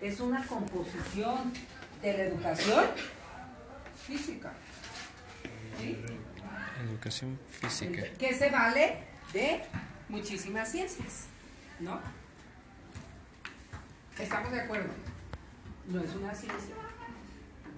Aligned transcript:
es 0.00 0.20
una 0.20 0.46
composición 0.46 1.52
de 2.02 2.16
la 2.16 2.24
educación 2.24 2.84
física. 4.06 4.52
¿Sí? 5.78 5.98
Educación 6.88 7.38
física. 7.50 8.02
Que 8.18 8.34
se 8.34 8.50
vale 8.50 9.04
de 9.32 9.62
muchísimas 10.08 10.70
ciencias, 10.70 11.26
¿no? 11.78 12.00
¿Estamos 14.18 14.50
de 14.52 14.60
acuerdo? 14.60 14.90
No 15.86 16.02
es 16.02 16.14
una 16.14 16.34
ciencia. 16.34 16.74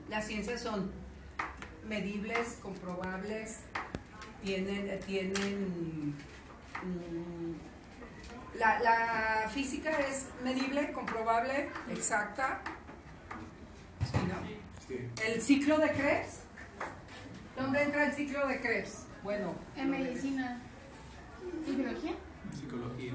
Las 0.09 0.27
ciencias 0.27 0.61
son 0.61 0.93
medibles, 1.89 2.59
comprobables, 2.63 3.59
tienen, 4.45 4.99
tienen 5.01 6.15
la, 8.59 8.81
la, 8.81 9.49
física 9.49 9.91
es 9.91 10.29
medible, 10.45 10.93
comprobable, 10.93 11.71
exacta. 11.91 12.61
¿Sí, 14.11 14.19
no? 14.29 15.25
El 15.25 15.41
ciclo 15.41 15.79
de 15.79 15.91
Krebs. 15.91 16.41
¿Dónde 17.57 17.83
entra 17.83 18.07
el 18.07 18.13
ciclo 18.13 18.47
de 18.47 18.61
Krebs? 18.61 19.07
Bueno. 19.23 19.55
En 19.77 19.91
medicina. 19.91 20.61
¿Y 21.67 21.73
biología? 21.73 22.13
Psicología. 22.53 23.13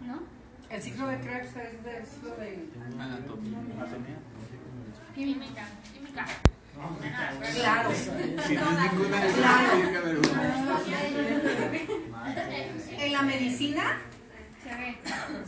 ¿No? 0.00 0.22
El 0.68 0.82
ciclo 0.82 1.06
de 1.06 1.20
Krebs 1.20 1.56
es 1.56 1.84
del 1.84 2.06
ciclo 2.06 2.36
de 2.36 2.68
Anatomía. 2.98 3.58
Química. 5.14 5.64
Química. 5.92 6.26
Claro. 7.54 7.90
Si 7.94 8.54
no 8.54 8.70
es 8.70 8.92
ninguna 8.92 9.24
de 9.24 9.32
Claro. 9.32 9.72
tiene 9.72 9.90
que 9.92 9.96
haber 9.98 10.18
una. 10.18 10.52
En 12.98 13.12
la 13.12 13.22
medicina. 13.22 13.98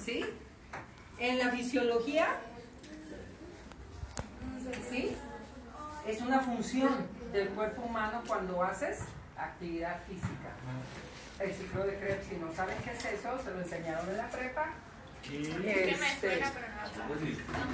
¿sí? 0.05 0.25
En 1.19 1.39
la 1.39 1.49
fisiología, 1.51 2.29
¿sí? 4.89 5.17
Es 6.07 6.21
una 6.21 6.41
función 6.41 7.07
del 7.33 7.49
cuerpo 7.51 7.83
humano 7.83 8.23
cuando 8.27 8.63
haces 8.63 9.01
actividad 9.37 10.01
física. 10.07 10.55
El 11.41 11.53
ciclo 11.53 11.85
de 11.87 11.99
Krebs, 11.99 12.27
si 12.29 12.37
no 12.37 12.53
saben 12.55 12.77
qué 12.85 12.91
es 12.93 13.05
eso, 13.05 13.39
se 13.43 13.51
lo 13.51 13.61
enseñaron 13.61 14.09
en 14.09 14.17
la 14.17 14.29
prepa. 14.29 14.67
Que 15.29 15.91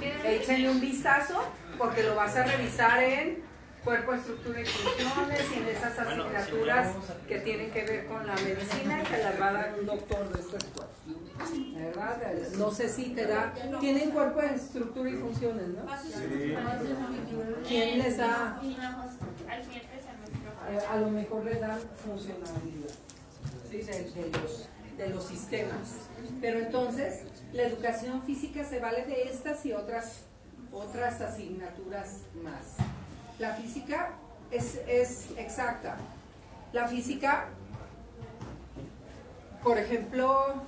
Este, 0.01 0.35
échenle 0.35 0.69
un 0.69 0.81
vistazo 0.81 1.41
porque 1.77 2.03
lo 2.03 2.15
vas 2.15 2.35
a 2.35 2.43
revisar 2.43 3.01
en 3.01 3.43
cuerpo, 3.83 4.13
estructura 4.13 4.61
y 4.61 4.65
funciones 4.65 5.41
y 5.53 5.59
en 5.59 5.67
esas 5.67 5.99
asignaturas 5.99 6.95
que 7.27 7.39
tienen 7.39 7.71
que 7.71 7.83
ver 7.83 8.07
con 8.07 8.25
la 8.25 8.33
medicina 8.35 9.01
y 9.01 9.05
te 9.05 9.23
las 9.23 9.39
va 9.39 9.49
a 9.49 9.53
dar 9.53 9.75
un 9.79 9.85
doctor 9.85 10.33
de 10.33 10.41
estos 10.41 10.63
cuerpos. 10.63 10.95
¿Verdad? 11.75 12.21
No 12.57 12.71
sé 12.71 12.89
si 12.89 13.09
te 13.13 13.27
da. 13.27 13.53
Tienen 13.79 14.09
cuerpo, 14.11 14.41
estructura 14.41 15.09
y 15.09 15.15
funciones, 15.15 15.67
¿no? 15.67 15.85
¿Quién 17.67 17.99
les 17.99 18.17
da? 18.17 18.59
Eh, 20.67 20.79
a 20.89 20.97
lo 20.97 21.09
mejor 21.11 21.45
les 21.45 21.61
dan 21.61 21.79
funcionalidad 22.03 22.89
¿sí? 23.69 23.77
de, 23.77 24.11
de 24.11 24.31
los, 24.39 24.67
de 24.97 25.09
los 25.09 25.25
sistemas. 25.25 25.89
Pero 26.41 26.59
entonces, 26.59 27.21
la 27.53 27.63
educación 27.63 28.21
física 28.23 28.63
se 28.63 28.79
vale 28.79 29.05
de 29.05 29.23
estas 29.23 29.65
y 29.65 29.73
otras, 29.73 30.21
otras 30.71 31.21
asignaturas 31.21 32.19
más. 32.43 32.75
La 33.39 33.53
física 33.55 34.11
es, 34.51 34.79
es 34.87 35.27
exacta. 35.37 35.97
La 36.73 36.87
física, 36.87 37.47
por 39.63 39.77
ejemplo, 39.77 40.61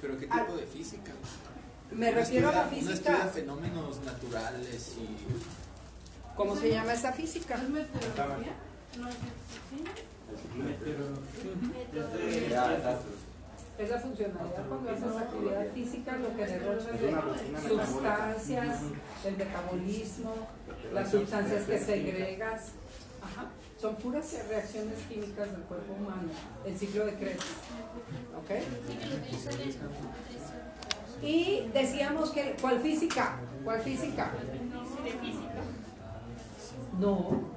Pero 0.00 0.18
qué 0.18 0.26
tipo 0.26 0.56
de 0.56 0.66
física. 0.66 1.12
me 1.90 2.10
refiero 2.10 2.48
a 2.48 2.52
la 2.52 2.62
estudia- 2.64 2.82
No 2.84 2.90
estudia 2.90 3.16
física. 3.16 3.32
fenómenos 3.32 4.00
naturales 4.04 4.94
y 4.98 5.16
¿Cómo 6.36 6.56
se 6.56 6.70
llama 6.70 6.94
esa 6.94 7.12
física? 7.12 7.56
¿Es 7.56 7.68
meteorología? 7.68 8.52
No 8.98 9.08
es 13.78 13.90
la 13.90 13.98
funcionalidad 13.98 14.68
cuando 14.68 14.90
haces 14.90 15.16
actividad 15.16 15.66
física, 15.72 16.16
lo 16.16 16.36
que 16.36 16.46
derrochas 16.46 17.00
de 17.00 17.68
sustancias, 17.68 18.80
el 19.24 19.36
metabolismo, 19.36 20.34
las 20.92 21.10
sustancias 21.10 21.64
que 21.64 21.78
segregas. 21.78 22.72
Ajá. 23.22 23.46
Son 23.80 23.96
puras 23.96 24.32
reacciones 24.48 24.98
químicas 25.08 25.50
del 25.50 25.62
cuerpo 25.62 25.94
humano, 25.94 26.30
el 26.64 26.78
ciclo 26.78 27.06
de 27.06 27.14
Krebs. 27.14 27.44
¿Ok? 28.38 28.50
Y 31.22 31.68
decíamos 31.72 32.30
que, 32.30 32.56
¿cuál 32.60 32.80
física? 32.80 33.38
¿Cuál 33.64 33.80
física. 33.80 34.30
No. 37.00 37.51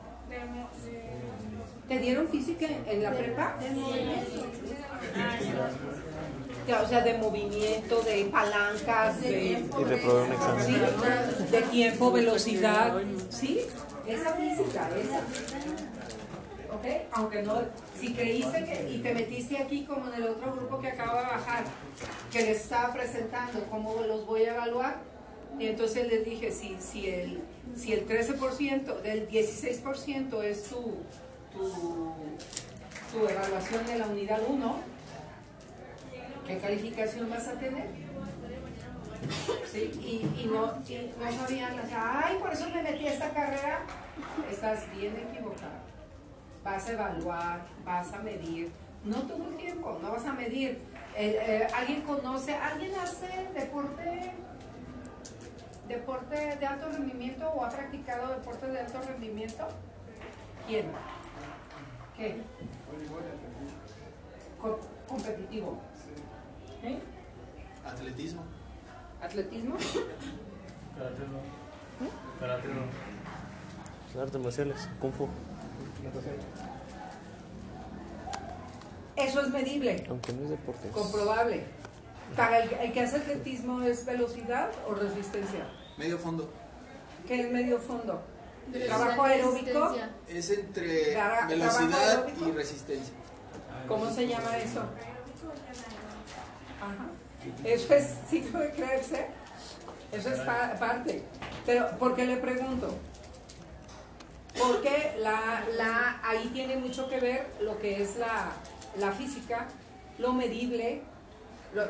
¿Te 1.87 1.99
dieron 1.99 2.27
física 2.27 2.67
en 2.87 3.03
la 3.03 3.11
prepa? 3.11 3.57
de, 3.59 3.69
movimiento. 3.69 4.47
Ah, 6.67 6.81
O 6.83 6.87
sea, 6.87 7.01
de 7.01 7.17
movimiento, 7.17 8.01
de 8.01 8.25
palancas, 8.25 9.21
de, 9.21 9.51
Y 9.51 9.55
un 9.55 9.91
examen. 10.31 10.65
¿sí? 10.65 11.51
de 11.51 11.61
tiempo, 11.61 12.11
velocidad, 12.11 12.97
¿sí? 13.29 13.61
Esa 14.07 14.33
física, 14.33 14.89
esa. 14.99 15.19
¿Ok? 16.73 16.85
Aunque 17.11 17.43
no, 17.43 17.61
si 17.99 18.13
creíste 18.13 18.65
que, 18.65 18.91
y 18.91 18.97
te 18.97 19.13
metiste 19.13 19.57
aquí 19.57 19.85
como 19.85 20.07
en 20.07 20.23
el 20.23 20.29
otro 20.29 20.53
grupo 20.53 20.79
que 20.79 20.87
acaba 20.87 21.19
de 21.21 21.27
bajar, 21.27 21.63
que 22.31 22.41
les 22.41 22.61
estaba 22.61 22.93
presentando 22.93 23.63
cómo 23.69 24.01
los 24.01 24.25
voy 24.25 24.43
a 24.43 24.55
evaluar, 24.55 24.97
y 25.59 25.67
entonces 25.67 26.07
les 26.07 26.25
dije, 26.25 26.51
si, 26.51 26.75
si, 26.79 27.07
el, 27.09 27.41
si 27.75 27.93
el 27.93 28.07
13%, 28.07 29.01
del 29.01 29.29
16% 29.29 30.43
es 30.43 30.63
tu, 30.63 30.97
tu, 31.55 33.27
evaluación 33.27 33.85
de 33.85 33.97
la 33.97 34.07
unidad 34.07 34.41
1, 34.47 34.75
¿qué 36.47 36.57
calificación 36.57 37.29
vas 37.29 37.47
a 37.47 37.53
tener? 37.53 37.87
¿Sí? 39.71 39.91
Y, 40.01 40.41
y 40.41 40.45
no, 40.47 40.73
y 40.87 41.11
no 41.19 41.37
sabían, 41.37 41.73
ay, 41.95 42.37
por 42.37 42.51
eso 42.51 42.69
me 42.69 42.83
metí 42.83 43.07
a 43.07 43.13
esta 43.13 43.29
carrera. 43.31 43.79
Estás 44.51 44.83
bien 44.95 45.15
equivocado. 45.17 45.85
Vas 46.63 46.87
a 46.87 46.91
evaluar, 46.91 47.61
vas 47.83 48.13
a 48.13 48.19
medir. 48.19 48.71
No 49.03 49.21
todo 49.21 49.49
el 49.49 49.55
tiempo, 49.55 49.99
no 50.01 50.11
vas 50.11 50.25
a 50.25 50.33
medir. 50.33 50.81
El, 51.15 51.35
eh, 51.35 51.67
¿Alguien 51.73 52.01
conoce, 52.01 52.53
alguien 52.53 52.93
hace 52.95 53.47
deporte, 53.53 54.33
deporte 55.87 56.57
de 56.57 56.65
alto 56.65 56.89
rendimiento 56.89 57.47
o 57.49 57.63
ha 57.63 57.69
practicado 57.69 58.33
deporte 58.33 58.67
de 58.67 58.79
alto 58.79 59.01
rendimiento? 59.01 59.67
¿Quién? 60.67 60.87
¿Qué? 62.17 62.41
Co- 64.61 64.79
competitivo. 65.07 65.77
¿Eh? 66.83 66.99
atletismo. 67.85 68.41
¿Atletismo? 69.21 69.75
Artes 74.21 74.41
marciales, 74.41 74.87
kung 74.99 75.11
fu. 75.11 75.27
Eso 79.17 79.41
es 79.41 79.49
medible, 79.49 80.05
Aunque 80.09 80.33
no 80.33 80.43
es 80.43 80.49
deporte. 80.51 80.87
comprobable. 80.89 81.65
Para 82.35 82.59
el, 82.59 82.73
el 82.73 82.91
que 82.93 83.01
hace 83.01 83.17
atletismo 83.17 83.81
es 83.81 84.05
velocidad 84.05 84.69
o 84.87 84.93
resistencia. 84.95 85.67
Medio 85.97 86.17
fondo. 86.17 86.49
¿Qué 87.27 87.41
es 87.41 87.51
medio 87.51 87.77
fondo? 87.79 88.21
Trabajo 88.73 89.23
aeróbico. 89.23 89.95
Es 90.27 90.49
entre 90.49 91.15
Tra- 91.17 91.47
velocidad 91.47 92.25
y 92.45 92.51
resistencia. 92.51 93.13
¿Cómo 93.87 94.09
se 94.11 94.27
llama 94.27 94.57
eso? 94.57 94.79
Ajá. 96.81 97.05
Eso 97.63 97.93
es 97.93 98.07
ciclo 98.29 98.59
de 98.59 98.67
¿eh? 98.67 99.27
Eso 100.11 100.29
es 100.29 100.39
pa- 100.41 100.73
parte. 100.79 101.23
Pero, 101.65 101.89
¿por 101.99 102.15
qué 102.15 102.25
le 102.25 102.37
pregunto? 102.37 102.93
Porque 104.57 105.15
la, 105.19 105.63
la, 105.75 106.19
ahí 106.23 106.49
tiene 106.53 106.77
mucho 106.77 107.09
que 107.09 107.19
ver 107.19 107.45
lo 107.61 107.77
que 107.79 108.01
es 108.01 108.15
la, 108.15 108.51
la 108.97 109.11
física, 109.11 109.67
lo 110.17 110.33
medible. 110.33 111.01
lo- 111.73 111.85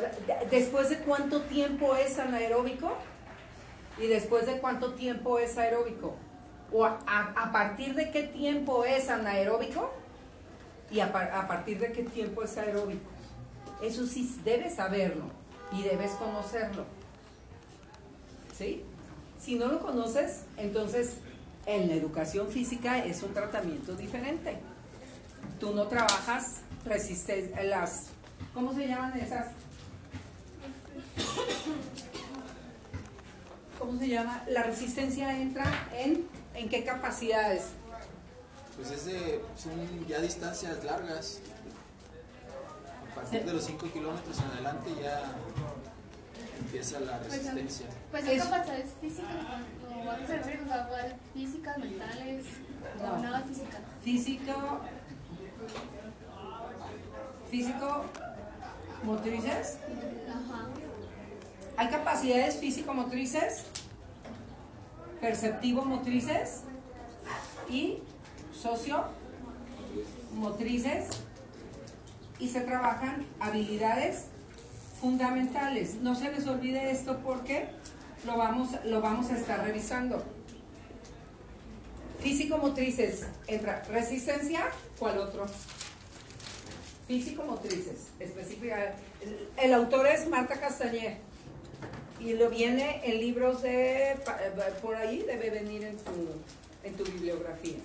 después 0.50 0.90
de 0.90 0.98
cuánto 1.00 1.42
tiempo 1.44 1.96
es 1.96 2.18
anaeróbico 2.20 2.94
y 3.98 4.08
después 4.08 4.46
de 4.48 4.58
cuánto 4.60 4.94
tiempo 4.96 5.40
es 5.40 5.58
aeróbico. 5.58 6.16
O 6.72 6.84
a, 6.86 6.98
a- 7.08 7.52
partir 7.52 7.94
de 7.96 8.12
qué 8.12 8.24
tiempo 8.24 8.84
es 8.86 9.10
anaeróbico 9.10 9.92
y 10.92 11.00
a, 11.00 11.06
a 11.08 11.48
partir 11.48 11.80
de 11.80 11.92
qué 11.92 12.04
tiempo 12.04 12.44
es 12.44 12.58
aeróbico. 12.58 13.10
Eso 13.82 14.06
sí 14.06 14.40
debes 14.44 14.76
saberlo 14.76 15.26
y 15.72 15.84
debes 15.84 16.12
conocerlo. 16.12 16.86
¿Sí? 18.58 18.84
Si 19.40 19.56
no 19.56 19.68
lo 19.68 19.80
conoces, 19.82 20.44
entonces 20.58 21.18
en 21.66 21.88
la 21.88 21.96
educación 21.96 22.48
física 22.50 23.04
es 23.04 23.22
un 23.24 23.34
tratamiento 23.34 23.94
diferente. 23.96 24.58
Tú 25.60 25.74
no 25.74 25.88
trabajas 25.88 26.62
resistencia, 26.86 27.64
las, 27.64 28.08
¿cómo 28.54 28.74
se 28.74 28.88
llaman 28.88 29.18
esas? 29.20 29.48
¿cómo 33.80 34.00
se 34.00 34.08
llama? 34.08 34.44
La 34.48 34.64
resistencia 34.64 35.38
entra 35.40 35.66
en, 35.98 36.26
¿en 36.56 36.70
qué 36.70 36.84
capacidades? 36.84 37.70
Pues 38.76 38.92
es 38.92 39.06
de, 39.06 39.42
son 39.58 40.08
ya 40.08 40.20
distancias 40.20 40.84
largas. 40.84 41.40
A 43.12 43.16
partir 43.16 43.46
de 43.46 43.54
los 43.54 43.64
5 43.64 43.88
kilómetros 43.94 44.38
en 44.40 44.46
adelante 44.46 44.90
ya 45.02 45.22
empieza 46.60 47.00
la 47.00 47.18
resistencia. 47.20 47.86
Pues 48.12 48.26
Es- 48.28 48.42
son 48.42 48.52
capacidades 48.52 48.90
físicas, 49.00 49.30
o 50.06 50.12
a 50.12 50.18
qué 50.18 50.28
se 50.28 50.38
refiere, 50.38 50.60
físicas, 51.34 51.78
mentales, 51.78 52.46
No. 53.02 53.18
nada 53.20 53.42
física. 53.42 53.78
Físico, 54.04 54.80
físico, 57.50 58.06
motrices. 59.04 59.78
Ajá. 60.30 60.68
Hay 61.78 61.88
capacidades 61.90 62.56
físico-motrices, 62.58 63.64
perceptivo-motrices 65.22 66.64
y 67.70 68.00
socio-motrices 68.54 71.08
y 72.40 72.50
se 72.50 72.62
trabajan 72.62 73.26
habilidades 73.40 74.26
fundamentales. 75.00 75.96
No 75.96 76.16
se 76.16 76.32
les 76.32 76.48
olvide 76.48 76.92
esto 76.92 77.20
porque 77.24 77.68
lo 78.26 78.38
vamos, 78.38 78.70
lo 78.86 79.02
vamos 79.02 79.32
a 79.32 79.38
estar 79.38 79.64
revisando. 79.64 80.24
Físico-motrices, 82.20 83.28
entra 83.48 83.84
resistencia, 83.84 84.66
¿cuál 84.98 85.20
otro? 85.20 85.46
Físico-motrices, 87.08 88.08
específica. 88.20 88.96
El, 89.58 89.74
autor 89.74 90.08
es 90.08 90.28
Marta 90.28 90.60
Castañer 90.60 91.18
y 92.20 92.34
lo 92.34 92.50
viene 92.50 93.02
en 93.04 93.20
libros 93.20 93.62
de, 93.62 94.12
eh, 94.12 94.18
por 94.82 94.96
ahí 94.96 95.24
debe 95.24 95.50
venir 95.50 95.84
en 95.84 95.98
tu, 95.98 96.12
en 96.84 96.94
tu 96.96 97.04
bibliografía. 97.04 97.78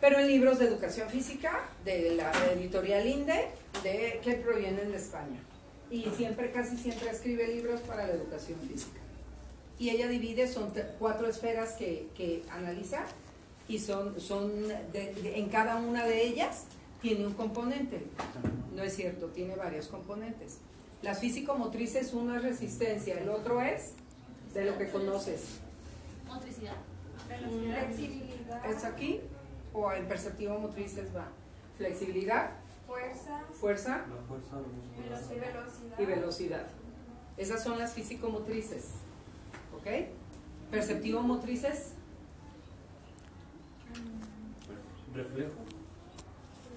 Pero 0.00 0.18
en 0.18 0.26
libros 0.26 0.58
de 0.58 0.66
educación 0.66 1.08
física, 1.08 1.68
de 1.84 2.14
la 2.14 2.32
editorial 2.52 3.06
INDE, 3.06 3.48
de, 3.82 4.20
que 4.22 4.34
provienen 4.34 4.90
de 4.90 4.98
España. 4.98 5.40
Y 5.90 6.04
siempre, 6.16 6.50
casi 6.50 6.76
siempre 6.76 7.10
escribe 7.10 7.48
libros 7.48 7.80
para 7.80 8.06
la 8.06 8.12
educación 8.12 8.58
física. 8.60 9.00
Y 9.78 9.90
ella 9.90 10.08
divide, 10.08 10.46
son 10.46 10.72
cuatro 10.98 11.28
esferas 11.28 11.72
que, 11.72 12.08
que 12.16 12.42
analiza 12.50 13.04
y 13.68 13.78
son, 13.78 14.20
son 14.20 14.50
en 14.92 15.48
cada 15.48 15.76
una 15.76 16.06
de 16.06 16.22
ellas 16.22 16.64
tiene 17.00 17.26
un 17.26 17.34
componente. 17.34 18.02
No 18.74 18.82
es 18.82 18.94
cierto, 18.96 19.26
tiene 19.28 19.56
varios 19.56 19.88
componentes. 19.88 20.58
Las 21.04 21.20
físico-motrices, 21.20 22.14
uno 22.14 22.34
es 22.34 22.42
resistencia, 22.42 23.20
el 23.20 23.28
otro 23.28 23.60
es 23.60 23.92
de 24.54 24.64
lo 24.64 24.78
que 24.78 24.88
conoces. 24.88 25.58
Motricidad. 26.26 26.76
Flexibilidad, 27.28 28.70
¿Es 28.70 28.84
aquí? 28.84 29.20
¿O 29.74 29.92
en 29.92 30.08
perceptivo 30.08 30.58
motrices 30.58 31.14
va? 31.14 31.26
Flexibilidad, 31.76 32.52
fuerza, 32.86 33.42
fuerza 33.60 34.06
velocidad, 34.96 35.52
velocidad. 35.52 35.98
y 35.98 36.04
velocidad. 36.06 36.66
Esas 37.36 37.62
son 37.62 37.78
las 37.78 37.92
físico-motrices. 37.92 38.92
¿Ok? 39.76 40.06
Perceptivo 40.70 41.20
motrices, 41.20 41.92
Reflejo. 45.12 45.52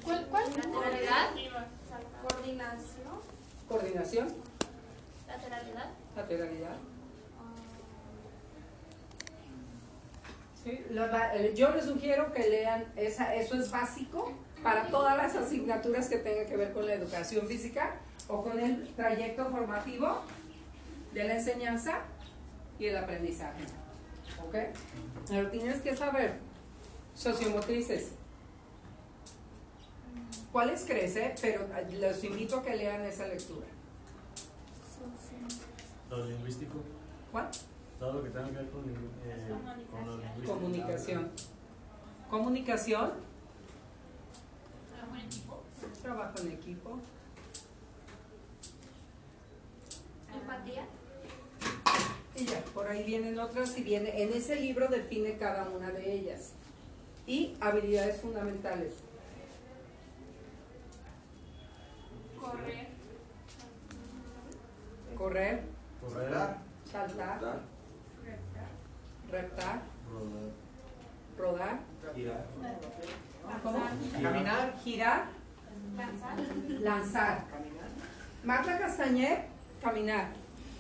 ¿Cuál? 0.04 0.28
¿Cuál? 0.30 0.44
Lateralidad. 0.50 1.30
Coordinación, 2.28 2.97
coordinación, 3.68 4.28
Lateralidad. 5.28 5.90
lateralidad. 6.16 6.76
Sí, 10.64 10.84
la 10.90 11.36
eh, 11.36 11.54
yo 11.56 11.72
les 11.72 11.86
sugiero 11.86 12.32
que 12.34 12.50
lean, 12.50 12.86
esa, 12.96 13.36
eso 13.36 13.56
es 13.56 13.72
básico 13.72 14.34
para 14.64 14.88
todas 14.88 15.16
las 15.16 15.36
asignaturas 15.36 16.10
que 16.10 16.18
tengan 16.18 16.46
que 16.46 16.58
ver 16.58 16.74
con 16.74 16.86
la 16.86 16.94
educación 16.94 17.48
física 17.48 17.96
o 18.28 18.44
con 18.44 18.60
el 18.60 18.88
trayecto 18.96 19.46
formativo 19.50 20.22
de 21.14 21.24
la 21.24 21.36
enseñanza 21.36 22.00
y 22.80 22.88
el 22.88 22.98
aprendizaje. 22.98 23.64
¿Ok? 24.46 24.56
Pero 25.30 25.50
tienes 25.52 25.82
que 25.82 25.96
saber, 25.96 26.40
sociomotrices. 27.16 28.12
¿Cuáles 30.52 30.84
crece? 30.86 31.36
Pero 31.42 31.68
los 32.00 32.24
invito 32.24 32.58
a 32.58 32.64
que 32.64 32.76
lean 32.76 33.02
esa 33.06 33.28
lectura. 33.28 33.68
Lo 36.10 36.26
lingüístico, 36.26 36.76
¿Cuál? 37.32 37.50
todo 38.00 38.14
lo 38.14 38.24
que 38.24 38.30
tenga 38.30 38.48
que 38.50 38.56
ver 38.56 38.70
con, 38.70 38.84
eh, 38.90 39.86
con 39.92 40.06
lo 40.06 40.18
lingüístico. 40.18 40.54
Comunicación. 40.54 41.32
Comunicación, 42.30 43.12
Trabajo 44.96 45.16
en 45.16 45.26
equipo. 45.26 45.64
trabajo 46.02 46.40
en 46.40 46.52
equipo, 46.52 47.00
Empatía. 50.34 50.86
y 52.36 52.46
ya, 52.46 52.62
por 52.74 52.88
ahí 52.88 53.04
vienen 53.04 53.38
otras 53.40 53.78
y 53.78 53.84
viene, 53.84 54.22
en 54.22 54.34
ese 54.34 54.56
libro 54.58 54.88
define 54.88 55.38
cada 55.38 55.68
una 55.70 55.90
de 55.92 56.14
ellas. 56.14 56.52
Y 57.26 57.56
habilidades 57.60 58.22
fundamentales. 58.22 58.94
Correr, 62.52 62.88
Correr, 65.18 65.64
Correr, 66.02 66.56
saltar, 66.92 67.60
reptar, 69.32 69.82
rodar, 70.10 70.52
rodar, 71.38 71.80
girar, 72.16 72.46
¿cómo? 73.64 73.80
Caminar. 74.22 74.74
girar, 74.84 75.26
Lanzar. 75.98 76.38
lanzar. 76.82 77.44
Marta 78.44 78.78
Castañer, 78.78 79.46
caminar. 79.82 80.28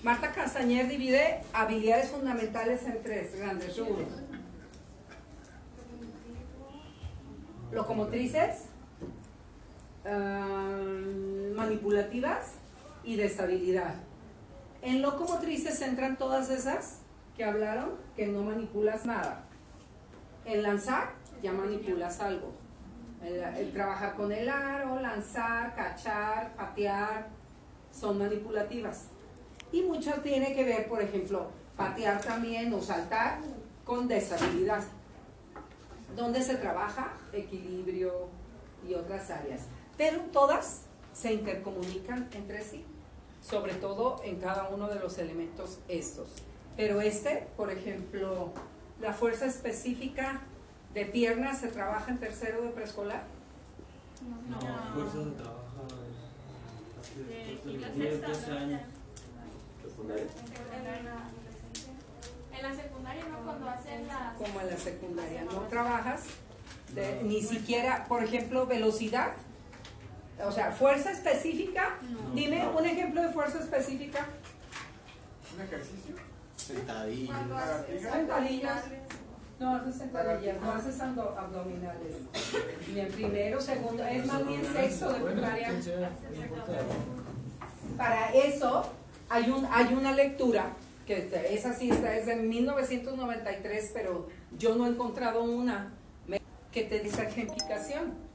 Marta 0.03 0.31
Castañer 0.31 0.87
divide 0.87 1.41
habilidades 1.53 2.09
fundamentales 2.11 2.83
en 2.85 3.01
tres. 3.03 3.35
Grandes 3.37 3.77
rubros. 3.77 4.07
Locomotrices, 7.71 8.65
ah, 10.05 10.79
manipulativas 11.57 12.53
y 13.03 13.15
de 13.15 13.25
estabilidad. 13.25 13.95
En 14.81 15.01
locomotrices 15.01 15.81
entran 15.81 16.17
todas 16.17 16.49
esas 16.49 16.99
que 17.35 17.43
hablaron, 17.43 17.95
que 18.15 18.27
no 18.27 18.43
manipulas 18.43 19.05
nada. 19.05 19.43
En 20.45 20.63
lanzar 20.63 21.09
ya 21.41 21.51
manipulas 21.51 22.19
algo. 22.21 22.53
El, 23.21 23.71
trabajar 23.73 24.15
con 24.15 24.31
el 24.31 24.47
aro, 24.47 24.99
lanzar, 25.01 25.75
cachar, 25.75 26.55
patear, 26.55 27.27
son 27.91 28.19
manipulativas. 28.19 29.07
Y 29.71 29.81
mucho 29.81 30.13
tiene 30.21 30.53
que 30.53 30.63
ver, 30.63 30.87
por 30.87 31.01
ejemplo, 31.01 31.47
patear 31.75 32.21
también 32.21 32.71
o 32.73 32.81
saltar 32.81 33.39
con 33.83 34.07
deshabilidad. 34.07 34.83
¿Dónde 36.15 36.41
se 36.41 36.55
trabaja? 36.55 37.13
Equilibrio 37.33 38.29
y 38.87 38.93
otras 38.93 39.29
áreas. 39.31 39.63
Pero 39.97 40.19
todas 40.31 40.86
se 41.17 41.33
intercomunican 41.33 42.29
entre 42.33 42.63
sí, 42.63 42.83
sobre 43.41 43.73
todo 43.75 44.21
en 44.23 44.39
cada 44.39 44.69
uno 44.69 44.87
de 44.87 44.99
los 44.99 45.17
elementos 45.17 45.79
estos. 45.87 46.27
Pero 46.75 47.01
este, 47.01 47.47
por 47.57 47.71
ejemplo, 47.71 48.51
la 49.01 49.13
fuerza 49.13 49.45
específica 49.45 50.41
de 50.93 51.05
piernas 51.05 51.59
se 51.59 51.67
trabaja 51.69 52.11
en 52.11 52.19
tercero 52.19 52.61
de 52.61 52.69
preescolar. 52.69 53.23
No, 54.49 54.59
fuerza 54.93 55.17
de 55.19 55.31
trabajo. 55.31 55.63
De 57.27 57.53
Hasta 57.55 57.69
la 57.69 57.87
los 57.87 57.95
10, 57.95 58.11
sexta, 58.13 58.27
12 58.27 58.51
¿no? 58.51 58.57
años. 58.57 58.81
En 62.55 62.63
la 62.63 62.75
secundaria, 62.75 63.23
¿no? 63.27 63.43
Cuando 63.43 63.69
hacen 63.69 64.07
las... 64.07 64.35
como 64.37 64.61
en 64.61 64.67
la 64.69 64.77
secundaria. 64.77 65.43
No 65.43 65.61
trabajas 65.61 66.23
de- 66.93 67.21
ni 67.23 67.41
siquiera, 67.41 68.05
por 68.07 68.23
ejemplo, 68.23 68.65
velocidad. 68.65 69.33
O 70.45 70.51
sea, 70.51 70.71
fuerza 70.71 71.11
específica. 71.11 71.97
Dime 72.33 72.67
un 72.67 72.85
ejemplo 72.85 73.21
de 73.21 73.29
fuerza 73.29 73.59
específica. 73.59 74.27
¿Un 75.55 75.61
ejercicio? 75.63 76.15
Sentadilla. 76.55 77.33
cuando 77.33 77.57
haces 77.57 78.01
Sentadillas. 78.01 78.83
No 79.59 79.75
haces 79.75 79.95
sentadillas, 79.95 80.61
no 80.61 80.71
haces 80.71 80.99
abdominales. 81.01 82.15
Ni 82.93 82.99
en 82.99 83.07
primero, 83.11 83.59
segundo, 83.59 84.03
es 84.03 84.25
más 84.27 84.45
bien 84.47 84.63
sexto 84.63 85.11
de 85.11 85.19
primaria. 85.19 85.73
Para 87.97 88.31
eso 88.33 88.87
hay, 89.29 89.49
un, 89.49 89.65
hay 89.71 89.93
una 89.95 90.11
lectura, 90.13 90.73
que 91.07 91.17
este- 91.19 91.55
esa 91.55 91.73
sí 91.73 91.89
está, 91.89 92.15
es 92.15 92.27
de 92.27 92.35
1993, 92.35 93.91
pero 93.95 94.27
yo 94.57 94.75
no 94.75 94.85
he 94.85 94.89
encontrado 94.89 95.43
una 95.43 95.91
que 96.71 96.83
te 96.83 96.99
dice 96.99 97.23
ejemplificación. 97.23 98.26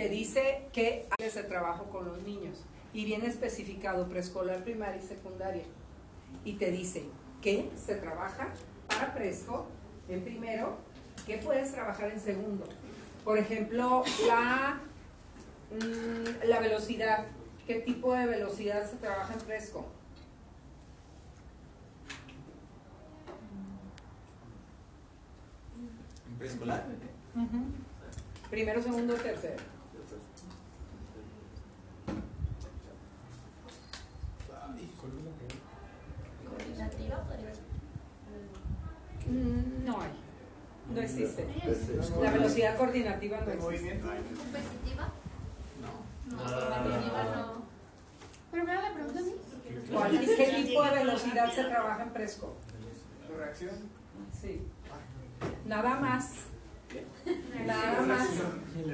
Te 0.00 0.08
dice 0.08 0.62
que 0.72 1.06
hay 1.10 1.26
ese 1.26 1.42
trabajo 1.42 1.84
con 1.90 2.06
los 2.06 2.22
niños 2.22 2.64
y 2.94 3.04
viene 3.04 3.26
especificado 3.26 4.08
preescolar, 4.08 4.64
primaria 4.64 4.96
y 4.96 5.06
secundaria. 5.06 5.64
Y 6.42 6.54
te 6.54 6.70
dice 6.70 7.04
qué 7.42 7.70
se 7.76 7.96
trabaja 7.96 8.48
para 8.88 9.12
Presco 9.12 9.66
en 10.08 10.24
primero, 10.24 10.78
qué 11.26 11.36
puedes 11.36 11.72
trabajar 11.72 12.10
en 12.10 12.18
segundo. 12.18 12.64
Por 13.24 13.36
ejemplo, 13.36 14.02
la, 14.26 14.80
mm, 15.70 16.48
la 16.48 16.60
velocidad. 16.60 17.26
¿Qué 17.66 17.80
tipo 17.80 18.14
de 18.14 18.24
velocidad 18.24 18.90
se 18.90 18.96
trabaja 18.96 19.34
en 19.34 19.40
Presco? 19.40 19.86
En 26.26 26.38
preescolar. 26.38 26.86
Primero, 28.48 28.82
segundo, 28.82 29.12
tercero. 29.16 29.79
No 39.84 40.00
hay. 40.00 40.10
No 40.94 41.00
existe. 41.00 41.46
La 42.20 42.30
velocidad 42.32 42.76
coordinativa 42.76 43.40
no 43.40 43.46
¿De 43.46 43.52
existe. 43.54 44.00
¿Competitiva? 44.00 45.12
No. 45.80 46.36
No, 46.36 46.42
competitiva 46.42 47.22
no. 47.36 47.62
¿Pero 48.50 48.64
me 48.64 48.74
la 48.74 48.92
pregunta 48.94 49.20
a 49.20 49.22
mí? 49.22 49.32
¿Cuál- 49.92 50.20
¿Qué 50.20 50.62
tipo 50.66 50.82
de 50.84 50.90
velocidad 50.90 51.52
se 51.52 51.64
trabaja 51.64 52.02
en 52.02 52.10
Presco? 52.10 52.56
¿De 53.28 53.36
reacción? 53.36 53.70
Sí. 54.40 54.62
Nada 55.66 55.94
más. 56.00 56.30
Nada 57.66 58.02
más. 58.02 58.28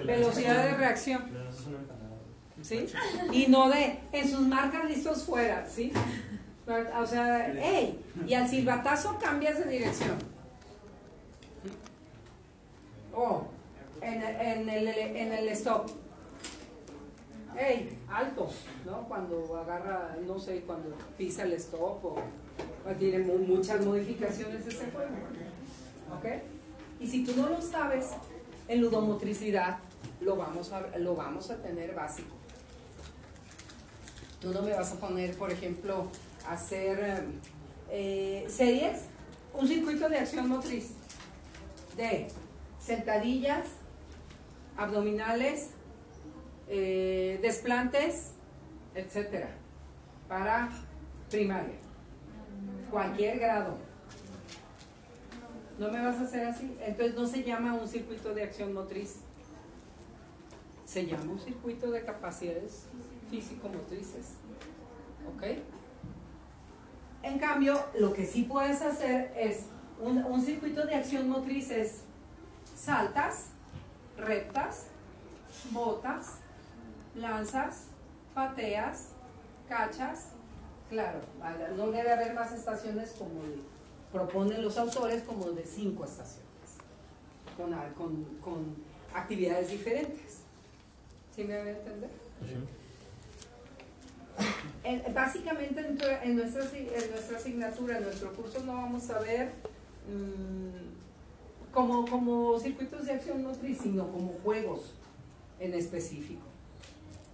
Velocidad 0.05 0.65
de 0.65 0.77
reacción. 0.77 1.31
¿Sí? 2.63 2.87
Y 3.33 3.47
no 3.47 3.71
de 3.71 4.01
en 4.13 4.29
sus 4.31 4.41
marcas 4.41 4.85
listos 4.85 5.25
fuera, 5.25 5.67
¿sí? 5.67 5.93
O 6.69 7.07
sea, 7.07 7.53
hey, 7.57 8.05
y 8.27 8.35
al 8.35 8.49
silbatazo 8.49 9.17
cambias 9.21 9.59
de 9.59 9.71
dirección. 9.71 10.17
O 13.15 13.47
en 14.01 14.23
el, 14.23 14.37
en 14.41 14.69
el, 14.69 14.89
en 14.89 15.33
el 15.33 15.49
stop. 15.51 15.89
Hey, 17.57 17.99
alto, 18.09 18.51
¿no? 18.85 19.09
Cuando 19.09 19.57
agarra, 19.57 20.17
no 20.27 20.39
sé, 20.39 20.63
cuando 20.67 20.95
pisa 21.17 21.45
el 21.45 21.53
stop 21.55 22.05
o, 22.05 22.17
tiene 22.99 23.21
mu- 23.21 23.39
muchas 23.39 23.85
modificaciones 23.85 24.67
ese 24.67 24.91
juego. 24.91 25.11
¿Ok? 26.19 26.43
Y 27.01 27.07
si 27.07 27.25
tú 27.25 27.33
no 27.41 27.49
lo 27.49 27.63
sabes, 27.63 28.11
en 28.69 28.81
ludomotricidad 28.81 29.79
lo 30.21 30.37
vamos 30.37 30.73
a, 30.73 30.81
lo 30.99 31.15
vamos 31.15 31.51
a 31.51 31.57
tener 31.63 31.95
básico. 31.95 32.35
Tú 34.41 34.53
no 34.53 34.63
me 34.63 34.73
vas 34.75 34.93
a 34.93 34.97
poner, 34.97 35.35
por 35.37 35.51
ejemplo, 35.51 36.09
hacer 36.49 37.25
eh, 37.91 38.45
series, 38.49 39.05
un 39.55 39.67
circuito 39.67 40.09
de 40.09 40.19
acción 40.19 40.49
motriz 40.49 40.91
de 41.97 42.29
sentadillas, 42.79 43.67
abdominales, 44.77 45.71
eh, 46.69 47.39
desplantes, 47.43 48.33
etcétera, 48.95 49.51
para 50.29 50.71
primaria, 51.31 51.77
cualquier 52.91 53.39
grado. 53.39 53.79
¿No 55.79 55.91
me 55.91 56.03
vas 56.03 56.17
a 56.17 56.23
hacer 56.23 56.47
así? 56.47 56.77
Entonces 56.81 57.15
no 57.15 57.27
se 57.27 57.43
llama 57.43 57.75
un 57.75 57.87
circuito 57.87 58.33
de 58.35 58.43
acción 58.43 58.73
motriz, 58.73 59.17
se 60.85 61.07
llama 61.07 61.33
un 61.33 61.39
circuito 61.39 61.91
de 61.91 62.05
capacidades 62.05 62.87
físico-motrices. 63.31 64.35
¿Ok? 65.35 65.43
En 67.27 67.41
cambio, 67.41 67.85
lo 67.99 68.13
que 68.13 68.25
sí 68.25 68.45
puedes 68.45 68.81
hacer 68.83 69.33
es 69.37 69.65
un, 70.01 70.41
circuito 70.41 70.87
de 70.87 70.95
acción 70.95 71.29
motriz 71.29 71.73
es 71.73 72.03
saltas, 72.77 73.47
rectas, 74.17 74.85
botas, 75.73 76.35
lanzas, 77.17 77.89
pateas, 78.33 79.09
cachas. 79.69 80.29
Claro, 80.89 81.19
no 81.77 81.91
debe 81.91 82.13
haber 82.13 82.33
más 82.33 82.53
estaciones 82.53 83.11
como 83.19 83.41
proponen 84.13 84.63
los 84.63 84.79
autores, 84.79 85.25
como 85.25 85.51
de 85.51 85.67
cinco 85.67 86.05
estaciones, 86.05 86.47
con, 87.97 88.77
actividades 89.13 89.71
diferentes. 89.71 90.43
¿Sí 91.35 91.43
me 91.43 91.59
voy 91.59 91.71
a 91.71 91.73
entender? 91.73 92.11
En- 94.87 95.15
básicamente 95.15 95.81
en, 95.81 95.87
nuestra, 95.97 96.23
en 96.23 97.11
nuestra 97.11 97.37
asignatura, 97.37 97.99
en 97.99 98.05
nuestro 98.05 98.33
curso 98.33 98.61
no 98.65 98.75
vamos 98.75 99.11
a 99.11 99.19
ver 99.19 99.53
mm, 100.09 101.73
como, 101.73 102.07
como 102.07 102.59
circuitos 102.61 103.07
de 103.07 103.13
acción 103.13 103.43
motriz, 103.43 103.79
sino 103.83 104.07
como 104.13 104.33
juegos 104.45 104.95
en 105.59 105.75
específico. 105.75 106.43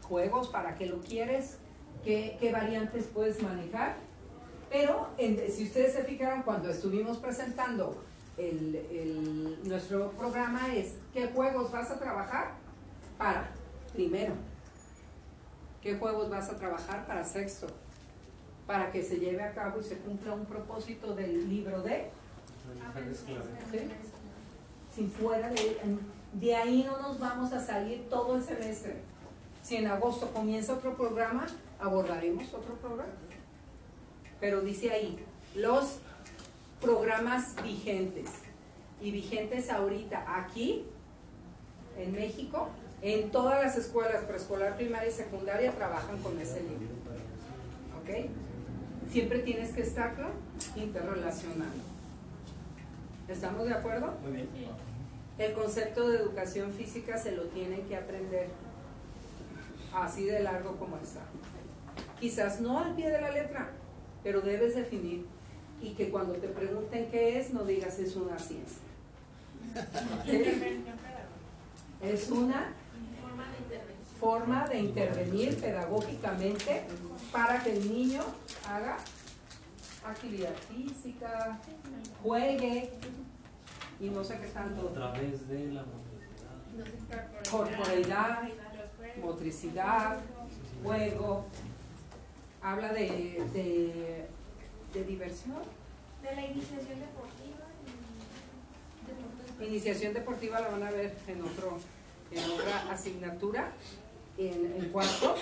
Juegos 0.09 0.49
para 0.49 0.75
qué 0.76 0.87
lo 0.87 1.00
quieres, 1.00 1.59
qué, 2.04 2.37
qué 2.40 2.52
variantes 2.52 3.04
puedes 3.12 3.42
manejar. 3.42 3.97
Pero 4.71 5.09
si 5.18 5.64
ustedes 5.64 5.92
se 5.92 6.04
fijaron 6.04 6.42
cuando 6.42 6.71
estuvimos 6.71 7.18
presentando 7.18 8.02
el, 8.38 8.75
el- 8.90 9.59
nuestro 9.68 10.11
programa 10.12 10.75
es 10.75 10.94
qué 11.12 11.26
juegos 11.28 11.71
vas 11.71 11.90
a 11.90 11.99
trabajar 11.99 12.52
para 13.18 13.50
primero 13.92 14.32
¿Qué 15.82 15.96
juegos 15.96 16.30
vas 16.30 16.48
a 16.48 16.56
trabajar 16.56 17.06
para 17.06 17.24
sexto? 17.24 17.66
Para 18.66 18.92
que 18.92 19.02
se 19.02 19.18
lleve 19.18 19.42
a 19.42 19.52
cabo 19.52 19.80
y 19.80 19.82
se 19.82 19.98
cumpla 19.98 20.32
un 20.32 20.46
propósito 20.46 21.14
del 21.14 21.48
libro 21.48 21.82
de, 21.82 22.10
¿sí? 23.70 23.78
si 24.94 25.06
fuera 25.08 25.50
de, 25.50 25.78
de 26.34 26.54
ahí 26.54 26.84
no 26.84 27.00
nos 27.00 27.18
vamos 27.18 27.52
a 27.52 27.60
salir 27.60 28.08
todo 28.08 28.36
el 28.36 28.44
semestre. 28.44 28.96
Si 29.62 29.76
en 29.76 29.88
agosto 29.88 30.32
comienza 30.32 30.74
otro 30.74 30.96
programa, 30.96 31.46
abordaremos 31.80 32.52
otro 32.54 32.76
programa. 32.76 33.12
Pero 34.40 34.60
dice 34.60 34.90
ahí, 34.90 35.18
los 35.56 35.98
programas 36.80 37.54
vigentes 37.62 38.30
y 39.00 39.10
vigentes 39.10 39.70
ahorita 39.70 40.24
aquí 40.28 40.84
en 41.96 42.12
México 42.12 42.68
en 43.02 43.30
todas 43.32 43.61
las 43.61 43.76
escuelas 43.76 44.25
preescolar, 44.25 44.76
primaria 44.76 45.09
y 45.09 45.12
secundaria 45.12 45.73
trabajan 45.73 46.18
con 46.18 46.38
ese 46.38 46.61
libro. 46.61 46.88
¿Ok? 48.00 48.30
Siempre 49.11 49.40
tienes 49.40 49.73
que 49.73 49.82
estarlo 49.82 50.28
interrelacionando. 50.76 51.82
¿Estamos 53.28 53.66
de 53.66 53.75
acuerdo? 53.75 54.14
Muy 54.23 54.32
bien. 54.32 54.49
El 55.38 55.52
concepto 55.52 56.09
de 56.09 56.18
educación 56.18 56.73
física 56.73 57.18
se 57.18 57.32
lo 57.32 57.44
tienen 57.44 57.82
que 57.88 57.97
aprender 57.97 58.49
así 59.94 60.25
de 60.25 60.40
largo 60.40 60.76
como 60.76 60.97
está. 60.99 61.23
Quizás 62.21 62.61
no 62.61 62.78
al 62.78 62.94
pie 62.94 63.11
de 63.11 63.21
la 63.21 63.30
letra, 63.30 63.71
pero 64.23 64.40
debes 64.40 64.76
definir 64.76 65.26
y 65.80 65.94
que 65.94 66.11
cuando 66.11 66.35
te 66.35 66.47
pregunten 66.47 67.11
qué 67.11 67.40
es, 67.40 67.52
no 67.52 67.64
digas 67.64 67.99
es 67.99 68.14
una 68.14 68.38
ciencia. 68.38 68.78
Es 72.02 72.30
una 72.30 72.73
forma 74.26 74.69
de 74.69 74.79
intervenir 74.79 75.61
pedagógicamente 75.61 76.85
para 77.33 77.61
que 77.61 77.73
el 77.73 77.93
niño 77.93 78.23
haga 78.69 78.99
actividad 80.07 80.55
física, 80.71 81.59
juegue 82.23 82.93
y 83.99 84.09
no 84.11 84.23
sé 84.23 84.38
qué 84.38 84.47
A 84.47 84.52
tanto. 84.52 84.87
través 84.91 85.49
de 85.49 85.73
la 85.73 85.83
movilidad. 85.83 87.26
Corporalidad, 87.50 88.43
motricidad, 89.21 90.19
juego. 90.85 91.47
Habla 92.62 92.93
de, 92.93 93.43
de, 93.52 94.29
de 94.95 95.05
diversión. 95.05 95.59
De 96.23 96.37
la 96.37 96.47
iniciación 96.47 97.00
deportiva. 97.00 97.67
y- 99.61 99.64
Iniciación 99.67 100.14
deportiva 100.14 100.61
la 100.61 100.69
van 100.69 100.83
a 100.85 100.91
ver 100.93 101.12
en 101.26 101.43
otro, 101.43 101.79
en 102.31 102.50
otra 102.52 102.93
asignatura, 102.93 103.73
en, 104.49 104.88
cuarto, 104.90 105.34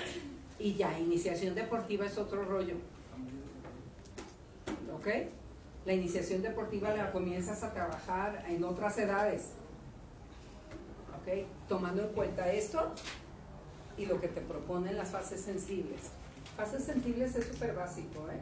y 0.59 0.75
ya, 0.75 0.99
iniciación 0.99 1.55
deportiva 1.55 2.07
es 2.07 2.19
otro 2.19 2.45
rollo. 2.45 2.75
¿Ok? 4.95 5.09
La 5.87 5.93
iniciación 5.93 6.43
deportiva 6.43 6.95
la 6.95 7.11
comienzas 7.11 7.63
a 7.63 7.73
trabajar 7.73 8.45
en 8.49 8.63
otras 8.65 8.99
edades. 8.99 9.53
¿Ok? 11.21 11.47
Tomando 11.69 12.03
en 12.03 12.09
cuenta 12.11 12.53
esto 12.53 12.93
y 13.97 14.07
lo 14.07 14.21
que 14.21 14.29
te 14.29 14.41
proponen 14.41 14.97
las 14.97 15.11
fases 15.11 15.41
sensibles. 15.41 16.11
Fases 16.57 16.85
sensibles 16.85 17.35
es 17.37 17.47
súper 17.47 17.75
básico, 17.75 18.27
¿eh? 18.31 18.41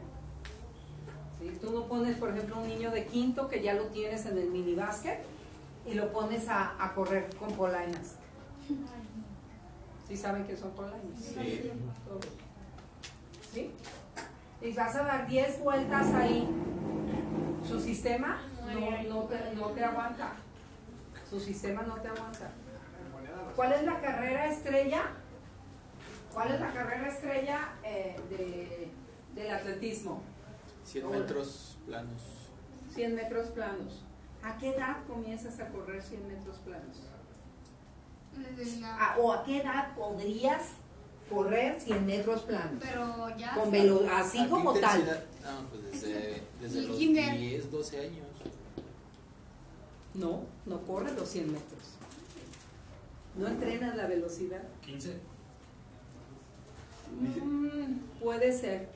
¿Sí? 1.39 1.57
Tú 1.61 1.71
no 1.71 1.87
pones, 1.87 2.17
por 2.17 2.29
ejemplo, 2.29 2.59
un 2.59 2.67
niño 2.67 2.91
de 2.91 3.05
quinto 3.05 3.47
que 3.47 3.61
ya 3.61 3.73
lo 3.73 3.85
tienes 3.85 4.25
en 4.25 4.37
el 4.37 4.49
mini 4.49 4.75
básquet 4.75 5.19
y 5.85 5.93
lo 5.93 6.11
pones 6.11 6.47
a, 6.49 6.83
a 6.83 6.93
correr 6.93 7.29
con 7.37 7.53
polainas. 7.53 8.15
¿Sí 10.09 10.17
saben 10.17 10.43
qué 10.47 10.57
son 10.57 10.71
polainas? 10.71 11.19
Sí. 11.19 11.71
¿Sí? 13.53 13.71
Y 14.59 14.73
vas 14.73 14.95
a 14.95 15.03
dar 15.03 15.27
10 15.27 15.59
vueltas 15.61 16.13
ahí 16.15 16.49
Su 17.65 17.79
sistema 17.79 18.41
no, 18.65 19.03
no, 19.03 19.23
te, 19.25 19.55
no 19.55 19.67
te 19.67 19.83
aguanta. 19.83 20.33
Su 21.29 21.39
sistema 21.39 21.83
no 21.83 21.95
te 22.01 22.07
aguanta. 22.07 22.49
¿Cuál 23.55 23.73
es 23.73 23.83
la 23.83 24.01
carrera 24.01 24.47
estrella? 24.47 25.01
¿Cuál 26.33 26.53
es 26.53 26.59
la 26.59 26.73
carrera 26.73 27.07
estrella 27.07 27.73
eh, 27.83 28.15
de, 28.31 28.91
del 29.35 29.51
atletismo? 29.51 30.23
100 30.85 31.11
metros 31.11 31.77
planos. 31.85 32.49
100 32.95 33.15
metros 33.15 33.47
planos. 33.49 34.03
¿A 34.41 34.57
qué 34.57 34.69
edad 34.69 34.97
comienzas 35.07 35.59
a 35.59 35.67
correr 35.67 36.01
100 36.01 36.27
metros 36.27 36.57
planos? 36.59 36.97
Desde 38.57 38.79
la- 38.81 38.95
¿A- 39.13 39.17
¿O 39.19 39.33
a 39.33 39.43
qué 39.43 39.57
edad 39.61 39.95
podrías 39.95 40.61
correr 41.29 41.79
100 41.79 42.05
metros 42.05 42.41
planos? 42.43 42.81
Pero 42.81 43.29
ya. 43.37 43.53
Con 43.55 43.71
velo- 43.71 44.07
¿A 44.09 44.19
así 44.19 44.45
como 44.47 44.73
tal. 44.73 45.05
No, 45.05 45.67
pues 45.69 46.01
desde, 46.03 46.43
desde 46.61 46.79
El 46.79 46.87
los 46.87 46.97
kinder. 46.97 47.37
10, 47.37 47.71
12 47.71 47.99
años. 47.99 48.25
No, 50.13 50.41
no 50.65 50.81
corres 50.85 51.13
los 51.15 51.29
100 51.29 51.51
metros. 51.51 51.81
No 53.35 53.47
entrenas 53.47 53.95
la 53.95 54.07
velocidad. 54.07 54.61
15. 54.85 55.17
Mm, 57.19 57.99
puede 58.21 58.51
ser. 58.57 58.89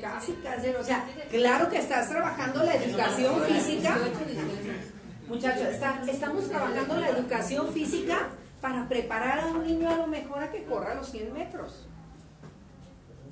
Casi, 0.00 0.32
casi. 0.34 0.68
O 0.68 0.84
sea, 0.84 1.04
claro 1.30 1.68
que 1.68 1.78
estás 1.78 2.08
trabajando 2.08 2.62
la 2.62 2.74
educación 2.76 3.42
física. 3.44 3.98
Muchachos, 5.28 5.68
estamos 6.08 6.48
trabajando 6.48 7.00
la 7.00 7.08
educación 7.08 7.72
física 7.72 8.28
para 8.64 8.88
preparar 8.88 9.40
a 9.40 9.46
un 9.48 9.62
niño 9.62 9.90
a 9.90 9.96
lo 9.98 10.06
mejor 10.06 10.42
a 10.42 10.50
que 10.50 10.64
corra 10.64 10.94
los 10.94 11.10
100 11.10 11.34
metros. 11.34 11.84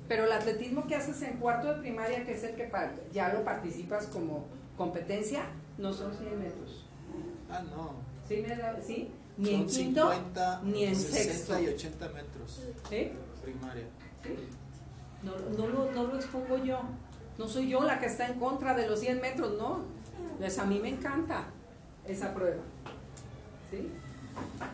Pero 0.07 0.25
el 0.25 0.31
atletismo 0.31 0.85
que 0.85 0.95
haces 0.95 1.23
en 1.23 1.37
cuarto 1.37 1.73
de 1.73 1.81
primaria, 1.81 2.23
que 2.23 2.33
es 2.33 2.43
el 2.43 2.53
que 2.53 2.69
ya 3.11 3.33
lo 3.33 3.43
participas 3.43 4.05
como 4.05 4.45
competencia, 4.77 5.45
no 5.79 5.91
son 5.91 6.15
100 6.15 6.37
metros. 6.39 6.85
Ah, 7.49 7.63
no. 7.75 7.93
¿Sí? 8.27 8.45
sí? 8.85 9.11
Ni 9.37 9.55
en 9.55 9.67
Son 9.67 9.83
quinto, 9.85 10.11
50, 10.11 10.61
ni 10.65 10.83
en 10.83 10.95
60 10.95 11.23
sexto. 11.23 11.59
y 11.59 11.67
80 11.67 12.09
metros. 12.09 12.61
¿Sí? 12.87 13.11
Primaria. 13.41 13.85
No, 15.23 15.31
no, 15.57 15.67
lo, 15.67 15.91
no 15.93 16.03
lo 16.03 16.15
expongo 16.15 16.63
yo. 16.63 16.79
No 17.39 17.47
soy 17.47 17.69
yo 17.69 17.81
la 17.81 17.99
que 17.99 18.05
está 18.05 18.27
en 18.27 18.39
contra 18.39 18.75
de 18.75 18.87
los 18.87 18.99
100 18.99 19.19
metros, 19.19 19.57
no. 19.57 19.79
Pues 20.37 20.59
a 20.59 20.65
mí 20.65 20.77
me 20.77 20.89
encanta 20.89 21.45
esa 22.05 22.35
prueba. 22.35 22.61
¿Sí? 23.71 23.89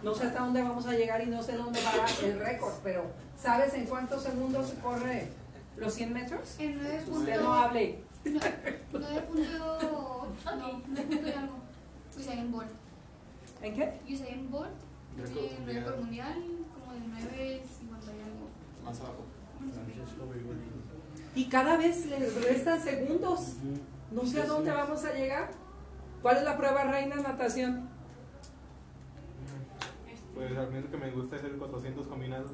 No 0.04 0.14
sé 0.16 0.28
hasta 0.28 0.40
dónde 0.40 0.62
vamos 0.62 0.86
a 0.86 0.94
llegar 0.94 1.22
y 1.22 1.28
no 1.28 1.44
sé 1.44 1.58
dónde 1.58 1.80
va 1.84 2.28
el 2.28 2.40
récord, 2.40 2.74
pero 2.84 3.06
¿sabes 3.38 3.74
en 3.74 3.86
cuántos 3.86 4.24
segundos 4.24 4.70
se 4.70 4.76
corre 4.76 5.28
los 5.78 5.94
100 5.94 6.14
metros? 6.14 6.56
En 6.60 6.78
9 6.82 7.04
Usted 7.10 7.42
no 7.42 7.54
hable. 7.54 8.00
9 8.24 9.28
punto... 9.32 10.28
No, 10.46 10.82
9 10.88 11.04
punto 11.08 11.28
y 11.28 11.32
algo. 11.32 11.56
Usain 12.18 12.52
Bolt. 12.52 12.70
¿En 13.62 13.76
qué? 13.76 14.00
Usain 14.10 14.50
Bolt. 14.50 14.70
Récord 15.18 15.58
mundial. 15.58 15.76
récord 15.76 16.00
mundial 16.00 16.36
como 16.74 16.94
de 16.94 17.00
9.50 17.00 17.10
y 17.10 18.22
algo. 18.24 18.50
Más 18.86 19.00
abajo. 19.00 19.26
Y 21.36 21.46
cada 21.46 21.78
vez 21.78 22.06
les 22.06 22.44
restan 22.44 22.82
segundos. 22.82 23.56
No 24.12 24.26
sé 24.26 24.42
a 24.42 24.46
dónde 24.46 24.72
vamos 24.72 25.04
a 25.06 25.14
llegar. 25.14 25.52
¿Cuál 26.22 26.38
es 26.38 26.44
la 26.44 26.58
prueba 26.58 26.84
reina 26.84 27.16
en 27.16 27.24
natación? 27.24 27.89
Pues 30.40 30.58
a 30.58 30.66
mí 30.72 30.80
lo 30.82 30.90
que 30.90 30.98
me 30.98 31.12
gusta 31.12 31.36
es 31.36 31.44
el 31.44 31.52
400 31.58 32.08
combinado. 32.08 32.46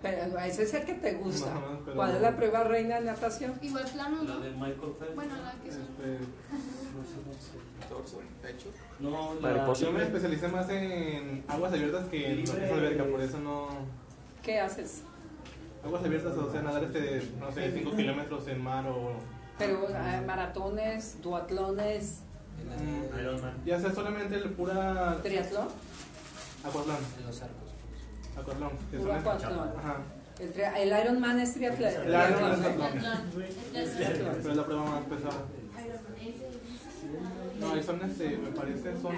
Pero 0.00 0.38
ese 0.38 0.62
es 0.62 0.74
el 0.74 0.84
que 0.84 0.94
te 0.94 1.14
gusta. 1.14 1.52
No, 1.52 1.60
no, 1.72 1.78
pero- 1.84 1.96
¿Cuál 1.96 2.14
es 2.16 2.22
la 2.22 2.36
prueba 2.36 2.64
reina 2.64 2.98
en 2.98 3.06
natación? 3.06 3.58
Igual 3.60 3.84
plano, 3.92 4.22
La 4.22 4.38
de 4.38 4.50
Michael 4.52 4.92
Phelps. 4.98 5.14
Bueno, 5.14 5.34
la 5.42 5.52
que 5.62 5.72
son. 5.72 5.82
Este, 5.82 6.18
No 6.94 7.02
sé, 7.02 7.16
no 7.26 7.32
sé. 7.34 7.88
Torso, 7.88 8.20
pecho. 8.40 8.68
No, 9.00 9.34
la. 9.40 9.72
Yo 9.74 9.92
me 9.92 10.04
especialicé 10.04 10.46
más 10.48 10.68
en 10.70 11.44
aguas 11.48 11.72
abiertas 11.72 12.06
que 12.08 12.32
en 12.42 12.48
alberca, 12.48 13.04
por 13.04 13.20
eso 13.20 13.38
no. 13.40 13.68
¿Qué 14.42 14.60
haces? 14.60 15.02
Aguas 15.84 16.04
abiertas, 16.04 16.36
o 16.38 16.50
sea, 16.50 16.62
nadar 16.62 16.84
este, 16.84 17.28
no 17.40 17.50
sé, 17.52 17.72
5 17.72 17.96
kilómetros 17.96 18.46
en 18.46 18.62
mar 18.62 18.86
o. 18.86 19.14
Pero 19.58 19.88
eh, 19.88 20.22
maratones, 20.26 21.20
duatlones, 21.20 22.20
mm, 22.64 23.18
Ironman. 23.20 23.54
ya 23.66 23.78
sea 23.80 23.92
solamente 23.92 24.36
el 24.36 24.50
pura. 24.50 25.18
triatlón, 25.22 25.68
Aquatlón. 26.66 26.96
En 27.18 27.26
los 27.26 27.42
arcos. 27.42 27.70
Aquatlón. 28.38 28.70
son- 28.92 29.10
aquatlón. 29.12 29.68
Ajá. 29.78 29.96
El, 30.38 30.50
el 30.90 31.04
Ironman 31.04 31.40
es 31.40 31.54
triatlón. 31.54 31.90
El 31.90 32.08
Ironman 32.08 32.52
es 33.74 33.94
triatlón. 33.96 34.36
Pero 34.42 34.50
es 34.50 34.56
la 34.56 34.64
prueba 34.64 34.84
más 34.84 35.02
pesada. 35.04 35.42
No, 37.60 37.82
son 37.82 38.02
este, 38.10 38.36
me 38.38 38.50
parece, 38.50 39.00
son 39.00 39.14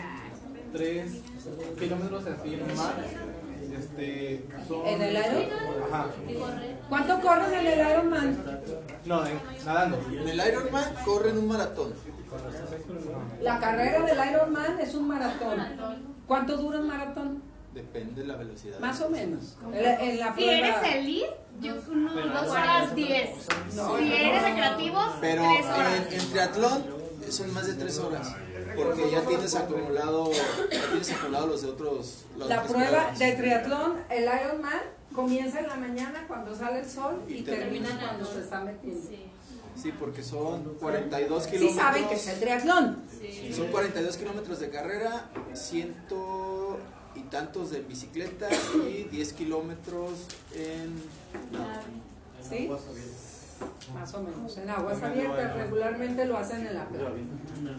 3 0.73 1.13
kilómetros 1.79 2.27
así 2.27 2.55
en 2.55 2.61
el 2.71 2.77
mar. 2.77 2.95
Este, 3.79 4.45
son. 4.69 4.87
¿En 4.87 5.03
el 5.03 5.13
Iron? 5.17 5.93
Ajá. 5.93 6.07
¿Cuánto 6.89 7.21
corren 7.21 7.53
en 7.55 7.67
el 7.67 7.91
Ironman? 7.91 8.45
No, 9.07 9.27
en- 9.27 9.41
nadando. 9.65 9.99
En 10.13 10.29
el 10.29 10.49
Ironman 10.49 10.85
corren 11.05 11.39
un 11.39 11.49
maratón. 11.49 11.95
La 13.41 13.59
carrera 13.59 14.03
del 14.03 14.31
Ironman 14.31 14.81
es 14.81 14.95
un 14.95 15.09
maratón. 15.09 16.16
¿Cuánto 16.27 16.57
dura 16.57 16.81
un 16.81 16.89
maratón? 16.89 17.43
Depende 17.75 18.23
de 18.23 18.27
la 18.29 18.37
velocidad. 18.37 18.79
Más 18.81 19.01
o 19.03 19.11
menos. 19.11 19.57
En 19.73 19.83
la, 19.83 19.95
en 20.03 20.19
la 20.19 20.35
Si 20.35 20.45
eres 20.45 20.75
prueba. 20.77 20.95
elite, 20.97 21.37
yo 21.61 21.75
unos 21.91 22.15
2 22.15 22.49
horas 22.51 22.95
10. 22.95 23.31
No, 23.75 23.99
Si 23.99 24.13
eres 24.13 24.43
recreativo, 24.43 24.99
Pero 25.21 25.43
3 25.43 25.67
horas. 25.67 25.93
en, 26.11 26.21
en 26.21 26.31
triatlón 26.31 26.85
son 27.31 27.53
más 27.55 27.67
de 27.67 27.75
3 27.75 27.99
horas. 27.99 28.35
Porque 28.75 29.11
ya 29.11 29.21
tienes 29.23 29.55
acumulado, 29.55 30.31
ya 30.33 30.89
tienes 30.91 31.13
acumulado 31.13 31.47
los 31.49 31.63
de 31.63 31.69
otros. 31.69 32.25
las 32.39 32.49
La 32.49 32.63
prueba 32.63 32.89
pruebas. 32.89 33.19
de 33.19 33.33
triatlón, 33.33 33.97
el 34.11 34.25
Ironman, 34.25 34.81
comienza 35.15 35.61
en 35.61 35.69
la 35.69 35.77
mañana 35.77 36.25
cuando 36.29 36.55
sale 36.55 36.81
el 36.81 36.87
sol 36.87 37.23
y 37.29 37.35
Y 37.37 37.43
termina 37.43 37.89
termina 37.89 38.07
cuando 38.09 38.27
se 38.27 38.41
está 38.41 38.61
metiendo. 38.61 39.09
Sí, 39.09 39.26
porque 39.99 40.23
son 40.23 40.65
42 40.81 41.43
Sí 41.45 41.51
kilómetros. 41.51 41.77
saben 41.77 42.09
que 42.09 42.15
es 42.15 42.29
el 42.29 42.41
triatlón. 42.41 42.99
Son 43.55 43.67
42 43.69 44.17
kilómetros 44.17 44.61
de 44.61 44.71
carrera, 44.71 45.31
ciento 45.55 46.79
y 47.15 47.21
tantos 47.23 47.71
de 47.71 47.81
bicicleta 47.81 48.49
y 48.89 49.05
10 49.05 49.33
kilómetros 49.33 50.13
en. 50.55 50.95
no, 51.53 51.67
¿Sí? 52.49 52.65
Aguas 52.65 52.83
abiertas. 52.89 53.33
Más 53.95 54.15
o 54.15 54.23
menos. 54.23 54.57
En 54.59 54.71
aguas 54.71 55.03
abiertas 55.03 55.57
regularmente 55.57 56.25
lo 56.27 56.37
hacen 56.37 56.67
en 56.67 56.75
la 56.75 56.87
playa. 56.89 57.11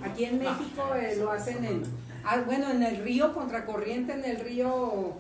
Aquí 0.04 0.26
en 0.26 0.40
México 0.40 0.96
eh, 0.96 1.16
lo 1.18 1.32
hacen 1.32 1.64
en, 1.64 1.84
ah, 2.26 2.42
bueno, 2.46 2.72
en 2.72 2.82
el 2.84 2.98
río 3.04 3.34
contracorriente, 3.34 4.14
en 4.14 4.26
el 4.26 4.40
río, 4.40 5.14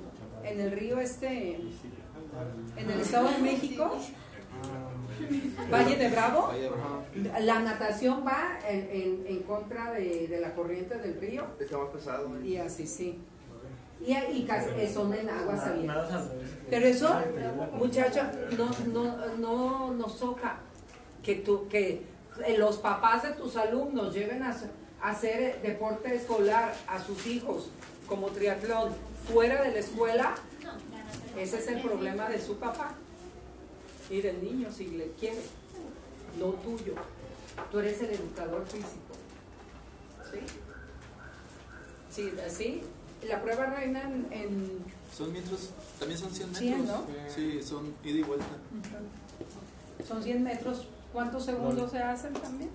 en 0.43 0.59
el 0.59 0.71
río 0.71 0.99
este, 0.99 1.59
en 2.77 2.89
el 2.89 2.99
Estado 3.01 3.29
de 3.29 3.37
México, 3.39 3.95
Valle 5.71 5.95
de 5.97 6.09
Bravo. 6.09 6.51
La 7.41 7.59
natación 7.59 8.23
va 8.25 8.59
en, 8.67 8.89
en- 8.91 9.25
en 9.27 9.43
contra 9.43 9.91
de, 9.91 10.27
de 10.27 10.39
la 10.39 10.53
corriente 10.53 10.97
del 10.97 11.19
río 11.19 11.45
Está 11.59 11.77
más 11.77 11.89
pesado. 11.89 12.27
¿eh? 12.37 12.45
y 12.47 12.57
así 12.57 12.85
sí. 12.87 13.19
Y, 14.05 14.13
y 14.15 14.45
casi- 14.45 14.69
eh, 14.77 14.91
son 14.93 15.13
en 15.13 15.29
aguas 15.29 15.63
abiertas. 15.65 16.25
Pero 16.69 16.85
eso, 16.87 17.15
muchachos, 17.73 18.23
no, 18.57 18.69
no, 18.93 19.27
no 19.37 19.93
nos 19.93 20.19
toca 20.19 20.57
que, 21.23 21.35
tú, 21.35 21.67
que 21.67 22.03
eh, 22.45 22.57
los 22.57 22.77
papás 22.77 23.23
de 23.23 23.31
tus 23.31 23.55
alumnos 23.57 24.13
lleven 24.13 24.43
a, 24.43 24.49
hacer- 24.51 24.69
a 25.01 25.09
hacer 25.09 25.61
deporte 25.63 26.13
escolar 26.15 26.73
a 26.87 26.99
sus 27.03 27.25
hijos 27.25 27.69
como 28.07 28.27
triatlón 28.27 28.93
fuera 29.31 29.63
de 29.63 29.71
la 29.71 29.79
escuela. 29.79 30.35
Ese 31.35 31.57
es 31.57 31.67
el 31.67 31.81
problema 31.81 32.29
de 32.29 32.39
su 32.39 32.57
papá 32.57 32.93
y 34.09 34.21
del 34.21 34.43
niño 34.43 34.71
si 34.71 34.87
le 34.87 35.11
quiere, 35.19 35.41
no 36.39 36.47
tuyo. 36.53 36.93
Tú 37.71 37.79
eres 37.79 38.01
el 38.01 38.11
educador 38.11 38.65
físico. 38.65 39.15
¿Sí? 40.31 40.39
Sí, 42.09 42.31
así. 42.45 42.81
La 43.27 43.41
prueba 43.41 43.65
reina 43.67 44.03
en- 44.03 44.27
en 44.31 44.79
Son 45.15 45.33
metros, 45.33 45.71
también 45.99 46.19
son 46.19 46.31
100 46.31 46.47
metros. 46.51 46.61
100, 46.61 46.85
¿no? 46.87 47.03
Sí, 47.33 47.61
son 47.63 47.93
ida 48.03 48.19
y 48.19 48.23
vuelta. 48.23 48.45
Son 50.07 50.21
100 50.23 50.43
metros. 50.43 50.87
¿Cuántos 51.11 51.45
segundos 51.45 51.89
se 51.91 51.97
hacen 51.99 52.33
también? 52.33 52.69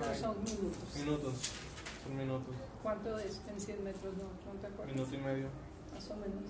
¿O 0.00 0.14
son 0.18 0.34
minutos? 0.42 0.96
Minutos. 0.96 1.34
Son 2.02 2.16
minutos. 2.16 2.54
¿Cuánto 2.82 3.18
es 3.18 3.40
en 3.52 3.60
100 3.60 3.84
metros? 3.84 4.14
No, 4.16 4.24
no 4.52 4.60
te 4.60 4.66
acuerdas. 4.66 4.94
Minuto 4.96 5.14
y 5.14 5.18
medio. 5.18 5.46
Más 5.94 6.10
o 6.10 6.16
menos. 6.16 6.42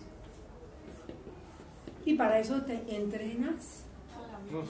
Y 2.07 2.15
para 2.15 2.38
eso 2.41 2.62
te 2.62 2.83
entrenas 2.97 3.83
Uf, 4.51 4.69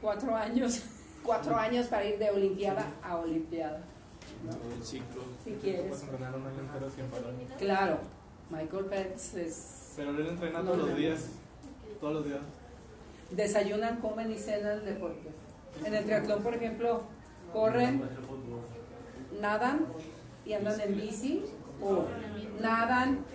cuatro 0.00 0.34
años. 0.34 0.82
Cuatro 1.22 1.54
años 1.54 1.86
para 1.88 2.02
ir 2.06 2.18
de 2.18 2.30
olimpiada 2.30 2.86
a 3.02 3.16
olimpiada. 3.16 3.82
Todo 4.48 4.72
el 4.74 4.82
ciclo. 4.82 5.22
Si 5.44 5.50
quieres. 5.52 6.02
entrenar 6.02 6.34
un 6.34 6.46
año 6.46 6.60
entero 6.60 6.90
sin 6.90 7.04
parar. 7.08 7.34
Claro. 7.58 7.98
Michael 8.48 8.86
Phelps 8.86 9.34
es... 9.34 9.92
Pero 9.96 10.10
él 10.12 10.26
entrena 10.28 10.60
No, 10.60 10.64
todos 10.64 10.78
no. 10.78 10.86
los 10.86 10.96
días. 10.96 11.26
Todos 12.00 12.14
los 12.14 12.24
días. 12.24 12.40
Desayunan, 13.32 13.98
comen 14.00 14.32
y 14.32 14.38
cenan 14.38 14.82
deporte. 14.82 15.28
En 15.84 15.94
el 15.94 16.04
triatlón, 16.06 16.42
por 16.42 16.54
ejemplo, 16.54 17.02
corren, 17.52 18.02
nadan 19.40 19.86
y 20.46 20.54
andan 20.54 20.80
en 20.80 20.96
bici, 20.96 21.44
o 21.82 22.06
nadan, 22.62 23.26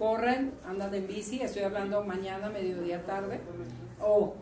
corren, 0.00 0.52
andan 0.66 0.92
en 0.94 1.06
bici, 1.06 1.40
estoy 1.42 1.62
hablando 1.62 2.02
mañana, 2.02 2.50
mediodía, 2.50 3.06
tarde, 3.06 3.40
o 4.00 4.34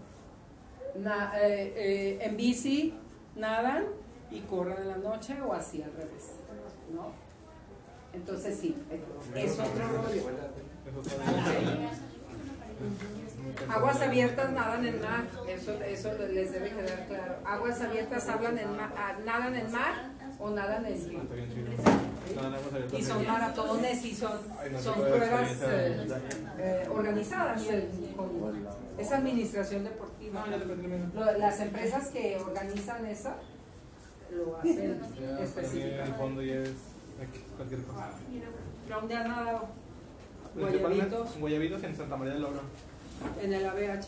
na- 1.03 1.33
eh, 1.41 1.73
eh, 1.77 2.19
en 2.23 2.37
bici, 2.37 2.95
nadan 3.37 3.85
y 4.31 4.41
corren 4.41 4.79
en 4.79 4.89
la 4.89 4.97
noche, 4.99 5.41
o 5.41 5.53
así 5.53 5.83
al 5.83 5.93
revés, 5.93 6.33
¿no? 6.95 7.13
Entonces 8.13 8.59
sí, 8.59 8.77
es 9.35 9.59
otro 9.59 9.89
rollo. 9.89 10.23
Aguas 13.69 14.01
abiertas 14.03 14.51
nadan 14.53 14.87
en 14.87 15.01
mar, 15.01 15.25
eso, 15.49 15.73
eso 15.83 16.13
les 16.31 16.53
debe 16.53 16.71
quedar 16.71 17.07
claro. 17.07 17.35
Aguas 17.45 17.81
abiertas 17.81 18.29
hablan 18.29 18.59
en 18.59 18.77
ma- 18.77 18.93
ah, 18.97 19.17
nadan 19.25 19.55
en 19.57 19.71
mar 19.73 19.95
o 20.39 20.51
nadan 20.51 20.87
en 20.87 21.09
río. 21.09 21.21
Y 22.97 23.03
son 23.03 23.27
maratones 23.27 24.05
y 24.05 24.15
son, 24.15 24.33
son 24.83 24.95
pruebas 24.95 25.51
eh, 25.63 26.07
eh, 26.59 26.89
organizadas. 26.91 27.63
eh, 27.69 27.89
con- 28.17 28.67
es 28.99 29.13
administración 29.13 29.85
deportiva. 29.85 30.45
Las 31.39 31.61
empresas 31.61 32.09
que 32.09 32.37
organizan 32.37 33.07
esa 33.07 33.37
lo 34.35 34.57
hacen 34.59 35.01
el 35.19 35.39
específicamente. 35.45 36.19
fondo 36.19 36.43
ya 36.43 36.55
es 36.57 36.71
aquí, 37.23 37.41
cualquier 37.57 37.83
cosa. 37.85 38.11
¿Dónde 38.89 39.17
han 39.17 39.29
nadado? 39.29 39.69
Principalmente 40.55 41.15
Guayabitos 41.17 41.39
Guayabitos 41.41 41.85
en 41.85 41.97
Santa 41.97 42.17
María 42.17 42.35
del 42.35 42.45
Oro. 42.45 42.61
en 43.43 43.53
el 43.53 43.67
ABH. 43.67 44.07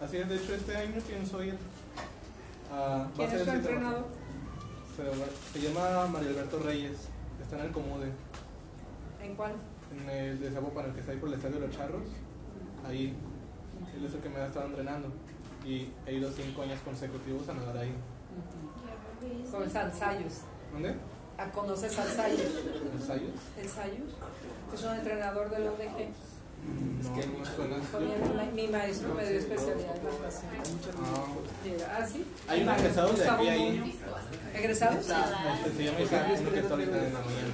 Así 0.00 0.16
es, 0.16 0.28
de 0.28 0.36
hecho 0.36 0.54
este 0.54 0.76
año 0.76 1.00
pienso 1.06 1.42
ir. 1.44 1.56
a- 2.72 2.76
va 2.76 3.04
a 3.04 3.10
¿Quién 3.14 3.28
es 3.28 3.32
el 3.34 3.38
sitio- 3.40 3.54
entrenador? 3.54 4.04
Se, 4.96 5.58
se 5.60 5.68
llama 5.68 6.06
Mario 6.08 6.30
Alberto 6.30 6.58
Reyes. 6.60 6.96
Está 7.52 7.64
en 7.64 7.68
el 7.68 7.74
Comude. 7.74 8.10
¿En 9.22 9.34
cuál? 9.34 9.52
En 9.92 10.08
el 10.08 10.40
de 10.40 10.50
Zapopan, 10.50 10.86
el 10.86 10.92
que 10.94 11.00
está 11.00 11.12
ahí 11.12 11.18
por 11.18 11.28
el 11.28 11.34
estadio 11.34 11.56
de 11.56 11.66
los 11.66 11.76
Charros. 11.76 12.08
Ahí. 12.82 13.14
Él 13.94 14.06
es 14.06 14.14
el 14.14 14.20
que 14.20 14.28
me 14.30 14.38
ha 14.38 14.46
estado 14.46 14.68
entrenando. 14.68 15.08
Y 15.62 15.92
he 16.06 16.14
ido 16.14 16.32
cinco 16.32 16.62
años 16.62 16.80
consecutivos 16.82 17.46
a 17.50 17.52
nadar 17.52 17.76
ahí. 17.76 17.92
Con 19.50 19.68
Salsayos. 19.68 20.32
¿Dónde? 20.72 20.94
Ah, 21.36 21.50
¿Conoces 21.50 21.92
Salsayos? 21.92 22.40
¿Ensayos? 22.94 23.34
¿Ensayos? 23.60 24.14
Es 24.72 24.82
un 24.84 24.94
entrenador 24.94 25.50
de 25.50 25.58
la 25.58 25.72
ODG. 25.72 26.08
No, 27.02 27.14
que 27.14 27.20
hay 27.20 27.36
no 27.38 27.44
suena. 27.44 27.76
Mi, 28.54 28.68
maestro 28.68 29.14
me 29.14 29.28
dio 29.28 29.38
especialidad 29.38 29.96
en 29.96 30.04
natación. 30.04 30.52
Ah, 31.04 31.98
¿Ah, 31.98 32.06
sí? 32.06 32.24
Hay 32.48 32.62
un 32.62 32.68
egresado 32.70 33.12
de 33.12 33.28
aquí 33.28 33.48
ahí. 33.48 34.00
¿Egresados? 34.54 34.98
este, 34.98 35.76
se 35.76 35.84
llama 35.84 36.00
Isaac, 36.00 36.26
uno 36.40 36.50
que 36.50 36.58
está 36.58 36.74
ahorita 36.74 36.96
en 36.98 37.14
la 37.14 37.20
mañana. 37.20 37.48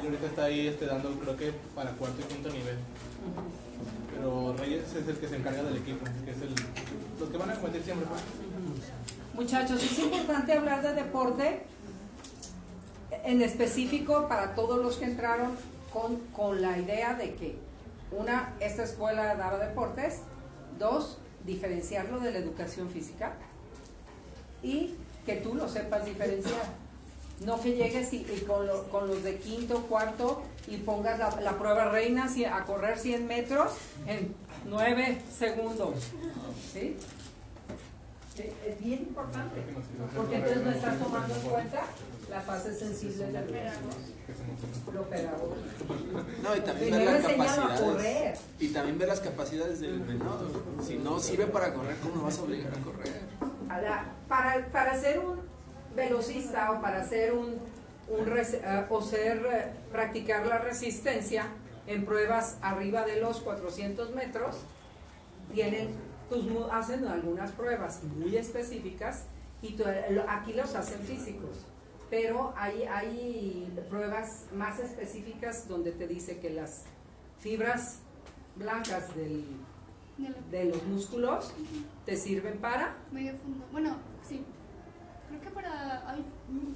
Él 0.00 0.04
ahorita 0.04 0.26
está 0.26 0.44
ahí 0.44 0.66
este, 0.66 0.86
dando, 0.86 1.10
creo 1.18 1.36
que 1.36 1.52
para 1.74 1.90
cuarto 1.92 2.20
y 2.20 2.24
quinto 2.24 2.50
nivel. 2.50 2.76
Pero 4.14 4.56
Reyes 4.58 4.94
es 4.94 5.08
el 5.08 5.16
que 5.16 5.28
se 5.28 5.36
encarga 5.36 5.62
del 5.62 5.76
equipo, 5.76 6.04
que 6.24 6.30
es 6.30 6.40
el, 6.42 6.54
los 7.20 7.28
que 7.28 7.36
van 7.36 7.50
a 7.50 7.54
competir 7.54 7.82
siempre. 7.82 8.06
pues. 8.08 8.22
Muchachos, 9.34 9.82
es 9.82 9.98
importante 9.98 10.52
hablar 10.54 10.82
de 10.82 10.94
deporte 10.94 11.62
en 13.24 13.42
específico 13.42 14.28
para 14.28 14.54
todos 14.54 14.82
los 14.82 14.96
que 14.96 15.04
entraron 15.04 15.52
con, 15.92 16.16
con 16.34 16.62
la 16.62 16.78
idea 16.78 17.14
de 17.14 17.34
que, 17.34 17.58
una, 18.12 18.54
esta 18.60 18.84
escuela 18.84 19.34
daba 19.34 19.58
deportes, 19.58 20.20
dos, 20.78 21.18
diferenciarlo 21.44 22.20
de 22.20 22.32
la 22.32 22.38
educación 22.38 22.88
física 22.88 23.34
y 24.62 24.94
que 25.26 25.36
tú 25.36 25.54
lo 25.54 25.68
sepas 25.68 26.04
diferenciar. 26.06 26.86
No 27.44 27.60
que 27.60 27.72
llegues 27.74 28.10
y, 28.14 28.18
y 28.18 28.44
con, 28.46 28.66
lo- 28.66 28.84
con 28.84 29.08
los 29.08 29.22
de 29.22 29.36
quinto, 29.36 29.82
cuarto 29.82 30.42
y 30.68 30.78
pongas 30.78 31.18
la, 31.18 31.38
la 31.42 31.58
prueba 31.58 31.90
reina 31.90 32.30
a 32.46 32.64
correr 32.64 32.98
100 32.98 33.26
metros 33.26 33.72
en 34.06 34.34
9 34.64 35.20
segundos. 35.38 35.94
¿Sí? 36.72 36.96
Es 38.38 38.78
bien 38.80 39.00
importante. 39.00 39.62
Porque 40.14 40.36
entonces 40.36 40.62
no 40.64 40.70
estás 40.70 40.98
tomando 40.98 41.34
en 41.34 41.40
cuenta 41.42 41.82
las 42.30 42.44
fases 42.44 42.78
sensibles 42.78 43.32
del 43.32 43.44
cuerpo, 43.44 43.88
lo. 44.92 45.06
No, 46.42 46.56
y 46.56 46.60
también 46.60 46.90
ver 46.92 47.04
las 47.22 47.22
capacidades. 47.32 48.40
Y 48.60 48.68
también 48.68 48.98
ver 48.98 49.08
las 49.08 49.20
capacidades 49.20 49.80
del 49.80 50.00
menor. 50.00 50.38
Si 50.86 50.96
no 50.96 51.18
sirve 51.20 51.46
para 51.46 51.72
correr, 51.72 51.96
¿cómo 52.02 52.16
lo 52.16 52.22
vas 52.22 52.38
a 52.38 52.42
obligar 52.42 52.72
a 52.74 52.80
correr? 52.82 53.20
Para, 54.28 54.66
para 54.72 54.98
ser 55.00 55.18
un 55.20 55.40
velocista 55.94 56.72
o 56.72 56.80
para 56.80 57.04
ser 57.04 57.32
un, 57.32 57.58
un 58.08 58.38
eh, 58.38 58.86
o 58.88 59.00
ser 59.02 59.46
eh, 59.46 59.72
practicar 59.90 60.46
la 60.46 60.58
resistencia 60.58 61.46
en 61.86 62.04
pruebas 62.04 62.58
arriba 62.62 63.04
de 63.04 63.20
los 63.20 63.40
400 63.40 64.14
metros 64.14 64.56
tienen 65.54 65.94
tus 66.28 66.44
hacen 66.72 67.06
algunas 67.06 67.52
pruebas 67.52 68.02
muy 68.02 68.36
específicas 68.36 69.24
y 69.62 69.76
lo- 70.10 70.28
aquí 70.28 70.52
los 70.52 70.74
hacen 70.74 71.00
físicos 71.00 71.64
pero 72.10 72.52
hay, 72.56 72.82
hay 72.84 73.72
pruebas 73.88 74.44
más 74.52 74.78
específicas 74.80 75.68
donde 75.68 75.92
te 75.92 76.06
dice 76.08 76.38
que 76.38 76.50
las 76.50 76.82
fibras 77.40 77.98
blancas 78.56 79.14
del, 79.16 79.44
De 80.18 80.58
de 80.58 80.64
los 80.66 80.82
músculos 80.84 81.52
te 82.06 82.16
sirven 82.16 82.58
para 82.58 82.94
medio 83.12 83.34
fondo. 83.36 83.64
Bueno, 83.72 83.96
sí. 84.26 84.44
Creo 85.28 85.40
que 85.40 85.50
para. 85.50 86.08
Ay, 86.10 86.24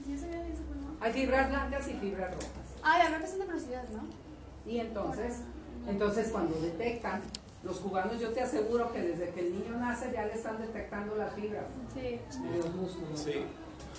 ya 0.06 0.18
sabía 0.18 0.42
de 0.42 0.52
eso, 0.52 0.62
pero 0.68 0.80
no. 0.80 0.96
Hay 1.00 1.12
fibras 1.12 1.48
blancas 1.48 1.88
y 1.88 1.94
fibras 1.94 2.34
rojas. 2.34 2.50
Ah, 2.82 2.98
la 2.98 3.10
verdad 3.10 3.22
es 3.28 3.38
de 3.38 3.46
velocidad, 3.46 3.84
¿no? 3.90 4.70
Y 4.70 4.78
entonces, 4.80 5.38
entonces 5.88 6.28
cuando 6.30 6.60
detectan, 6.60 7.22
los 7.62 7.78
cubanos 7.80 8.20
yo 8.20 8.30
te 8.30 8.40
aseguro 8.42 8.92
que 8.92 9.00
desde 9.00 9.30
que 9.30 9.40
el 9.40 9.52
niño 9.58 9.76
nace 9.78 10.10
ya 10.12 10.26
le 10.26 10.34
están 10.34 10.58
detectando 10.60 11.14
las 11.16 11.32
fibras 11.34 11.64
Sí. 11.94 12.00
de 12.00 12.58
los 12.58 12.74
músculos. 12.74 13.20
Sí. 13.20 13.44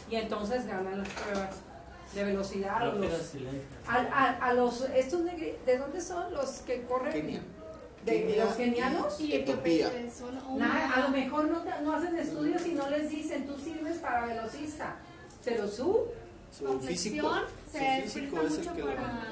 Y 0.10 0.16
entonces 0.16 0.68
ganan 0.68 1.00
las 1.00 1.10
pruebas 1.10 1.56
de 2.14 2.24
velocidad. 2.24 2.92
Que 2.94 3.00
los- 3.00 3.34
a, 3.88 3.96
a- 3.96 4.38
a 4.50 4.54
los, 4.54 4.82
estos 4.94 5.22
negri- 5.22 5.58
¿De 5.66 5.78
dónde 5.78 6.00
son 6.02 6.32
los 6.34 6.50
que 6.62 6.84
corren? 6.84 7.12
Kenia. 7.14 7.42
¿De 8.06 8.12
Kenia 8.24 8.46
los 8.46 8.54
kenianos? 8.56 9.20
Y 9.22 9.34
Etiopía. 9.34 9.92
un- 10.50 10.58
Nada, 10.60 10.92
a 10.94 11.00
lo 11.02 11.10
mejor 11.10 11.46
no, 11.50 11.60
te- 11.62 11.82
no 11.84 11.94
hacen 11.94 12.18
estudios 12.18 12.66
y 12.66 12.74
no 12.74 12.90
les 12.90 13.10
dicen, 13.10 13.46
tú 13.46 13.56
sirves 13.58 13.98
para 14.00 14.26
velocista. 14.26 14.96
Pero 15.46 15.68
su 15.68 16.06
Su 16.52 16.80
físico, 16.80 17.28
complexión 17.30 17.44
su 17.66 17.72
se 17.72 18.02
físico 18.04 18.42
es 18.42 18.52
el 18.54 18.58
mucho 18.60 18.74
que 18.76 18.84
para. 18.84 19.28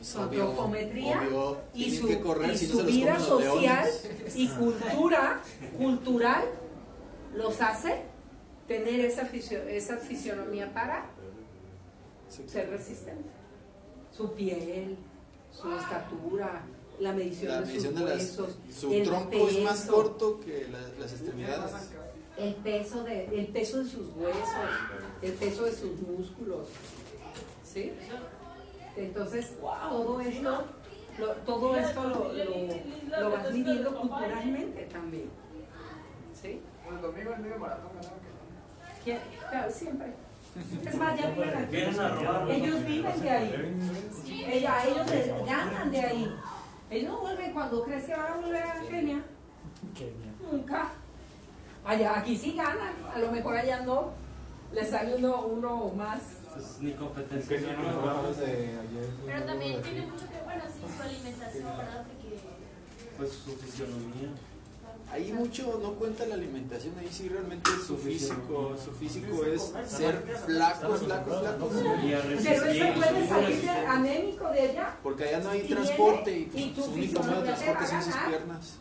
su 0.00 0.20
antropometría 0.22 1.18
obvio, 1.20 1.58
y 1.74 1.96
su, 1.96 2.06
que 2.06 2.20
correr, 2.20 2.52
y 2.52 2.58
si 2.58 2.66
su 2.66 2.78
se 2.78 2.84
vida 2.86 3.18
social 3.18 3.88
y 4.36 4.48
cultura 4.48 5.40
cultural 5.76 6.44
los 7.34 7.60
hace 7.60 8.02
tener 8.68 9.00
esa, 9.00 9.26
fisio- 9.26 9.62
esa 9.68 9.96
fisionomía 9.96 10.72
para 10.72 11.06
ser 12.46 12.70
resistente. 12.70 13.28
Su 14.16 14.32
piel, 14.32 14.96
su 15.60 15.72
estatura, 15.72 16.62
la 17.00 17.12
medición 17.12 17.52
La 17.52 17.60
de 17.62 17.74
sus 17.74 17.82
de 17.82 17.90
las, 17.92 18.02
huesos, 18.02 18.58
su 18.74 18.92
el 18.92 19.02
tronco 19.04 19.48
es 19.48 19.62
más 19.62 19.80
corto 19.86 20.40
que 20.40 20.68
la- 20.70 20.88
las 21.00 21.12
extremidades. 21.12 21.72
el 22.36 22.54
peso 22.56 23.02
de 23.04 23.24
el 23.40 23.46
peso 23.48 23.78
de 23.78 23.84
sus 23.88 24.08
huesos, 24.16 24.44
el 25.22 25.32
peso 25.32 25.64
de 25.64 25.72
sus 25.72 26.00
músculos, 26.00 26.68
¿sí? 27.64 27.92
Entonces 28.96 29.52
todo 29.60 30.20
esto, 30.20 30.64
lo, 31.18 31.28
todo 31.44 31.76
esto 31.76 32.02
lo, 32.04 32.32
lo, 32.32 33.20
lo 33.20 33.30
vas 33.30 33.52
viviendo 33.52 33.94
culturalmente 33.98 34.82
también, 34.92 35.28
¿sí? 36.40 36.60
El 36.90 37.00
domingo 37.02 37.32
el 37.34 37.40
medio 37.40 37.58
maratón. 37.58 37.90
Claro, 39.50 39.72
siempre. 39.72 40.12
Es 40.86 40.94
más, 40.96 41.18
ya 41.20 41.30
viven 41.30 41.54
aquí. 41.56 41.76
Ellos 41.76 42.84
viven 42.86 43.20
de 43.20 43.30
ahí. 43.30 43.76
Ella, 44.48 44.84
ellos 44.86 45.10
les 45.10 45.46
ganan 45.46 45.90
de 45.90 46.00
ahí. 46.00 46.36
Ellos 46.90 47.10
no 47.12 47.20
vuelven 47.20 47.52
cuando 47.52 47.82
crees 47.84 48.04
que 48.04 48.14
van 48.14 48.32
a 48.32 48.36
volver 48.36 48.62
a 48.62 48.80
Kenia. 48.88 49.22
Nunca. 50.50 50.88
Allá, 51.84 52.18
aquí 52.18 52.36
sí 52.36 52.52
ganan. 52.54 52.94
A 53.14 53.18
lo 53.18 53.32
mejor 53.32 53.56
allá 53.56 53.80
no. 53.80 54.12
Les 54.72 54.90
sale 54.90 55.16
uno, 55.16 55.42
uno 55.46 55.88
más. 55.96 56.20
Ni 56.80 56.92
competencia. 56.92 57.58
Pero 59.26 59.42
también 59.44 59.82
tiene 59.82 60.06
mucho 60.06 60.26
que 60.28 60.34
ver, 60.34 60.44
bueno, 60.44 60.64
sí, 60.72 60.80
su 60.96 61.02
alimentación, 61.02 61.76
¿verdad? 61.76 62.06
Porque 62.06 62.38
Pues 63.18 63.32
su 63.32 63.56
fisionomía. 63.56 64.30
Ahí 65.12 65.32
mucho 65.32 65.78
no 65.80 65.92
cuenta 65.92 66.26
la 66.26 66.34
alimentación, 66.34 66.94
ahí 66.98 67.08
sí 67.10 67.28
realmente 67.28 67.70
su 67.86 67.96
físico, 67.96 68.76
su 68.82 68.90
físico 68.92 69.44
es 69.44 69.72
ser 69.86 70.16
flaco, 70.44 70.94
flaco, 70.96 71.38
flaco. 71.38 71.70
Y 72.02 72.42
Pero 72.42 72.64
eso 72.66 72.94
puede 72.94 73.12
muy 73.12 73.28
salir 73.28 73.62
de 73.62 73.70
anémico 73.70 74.48
de 74.50 74.70
ella. 74.72 74.96
Porque 75.02 75.24
allá 75.24 75.38
no 75.40 75.50
hay 75.50 75.62
transporte 75.62 76.32
y, 76.32 76.50
y 76.54 76.70
tu 76.70 76.82
su 76.82 76.90
único 76.90 77.22
medio 77.22 77.40
de 77.40 77.46
transporte 77.46 77.86
son 77.86 78.02
sus 78.02 78.16
piernas. 78.16 78.78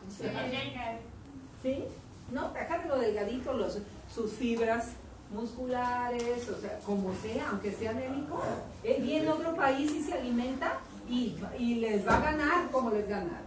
¿Sí? 1.61 1.83
No, 2.31 2.51
déjame 2.53 2.88
lo 2.88 2.99
delgadito, 2.99 3.53
los, 3.53 3.77
sus 4.13 4.31
fibras 4.31 4.88
musculares, 5.31 6.49
o 6.49 6.59
sea, 6.59 6.79
como 6.85 7.13
sea, 7.21 7.49
aunque 7.49 7.71
sea 7.71 7.91
anémico, 7.91 8.41
él 8.83 9.01
viene 9.03 9.27
a 9.27 9.33
otro 9.33 9.55
país 9.55 9.91
y 9.91 10.01
se 10.01 10.13
alimenta 10.13 10.79
y, 11.07 11.35
y 11.59 11.75
les 11.75 12.05
va 12.07 12.17
a 12.17 12.21
ganar 12.21 12.71
como 12.71 12.89
les 12.89 13.07
ganar. 13.07 13.41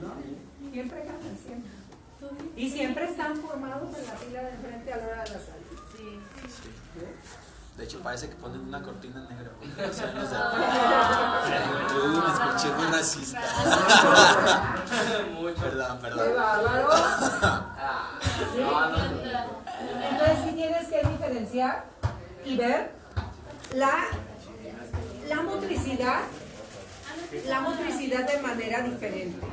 ¿no? 0.00 0.70
Siempre 0.72 0.98
ganan, 1.00 1.38
siempre. 1.44 1.70
Y 2.56 2.70
siempre 2.70 3.04
están 3.06 3.36
formados 3.36 3.96
en 3.96 4.06
la 4.06 4.12
fila 4.12 4.42
de 4.42 4.52
frente 4.58 4.92
a 4.92 4.96
la 4.98 5.06
hora 5.06 5.22
de 5.24 5.30
la 5.30 5.38
salida. 5.38 5.82
Sí. 5.96 6.20
De 7.78 7.84
hecho, 7.84 8.00
parece 8.00 8.28
que 8.28 8.34
ponen 8.36 8.60
una 8.60 8.82
cortina 8.82 9.26
negra. 9.30 9.50
porque 9.58 9.86
no 9.86 9.92
saben 9.92 10.16
los 10.16 10.30
de- 10.30 10.36
Yo 11.94 12.22
me 12.22 12.32
escuché 12.32 12.68
muy 12.76 12.86
racista. 12.86 13.40
Perdón, 15.60 15.98
¡Qué 15.98 16.02
perdón. 16.08 16.36
bárbaro! 16.36 16.88
¿Sí? 18.54 18.60
Entonces 20.10 20.38
sí 20.44 20.50
tienes 20.54 20.88
que 20.88 21.02
diferenciar 21.08 21.84
y 22.44 22.56
ver 22.56 22.90
la, 23.74 24.04
la 25.28 25.42
motricidad, 25.42 26.20
la 27.46 27.60
motricidad 27.60 28.26
de 28.30 28.40
manera 28.42 28.80
diferente. 28.82 29.46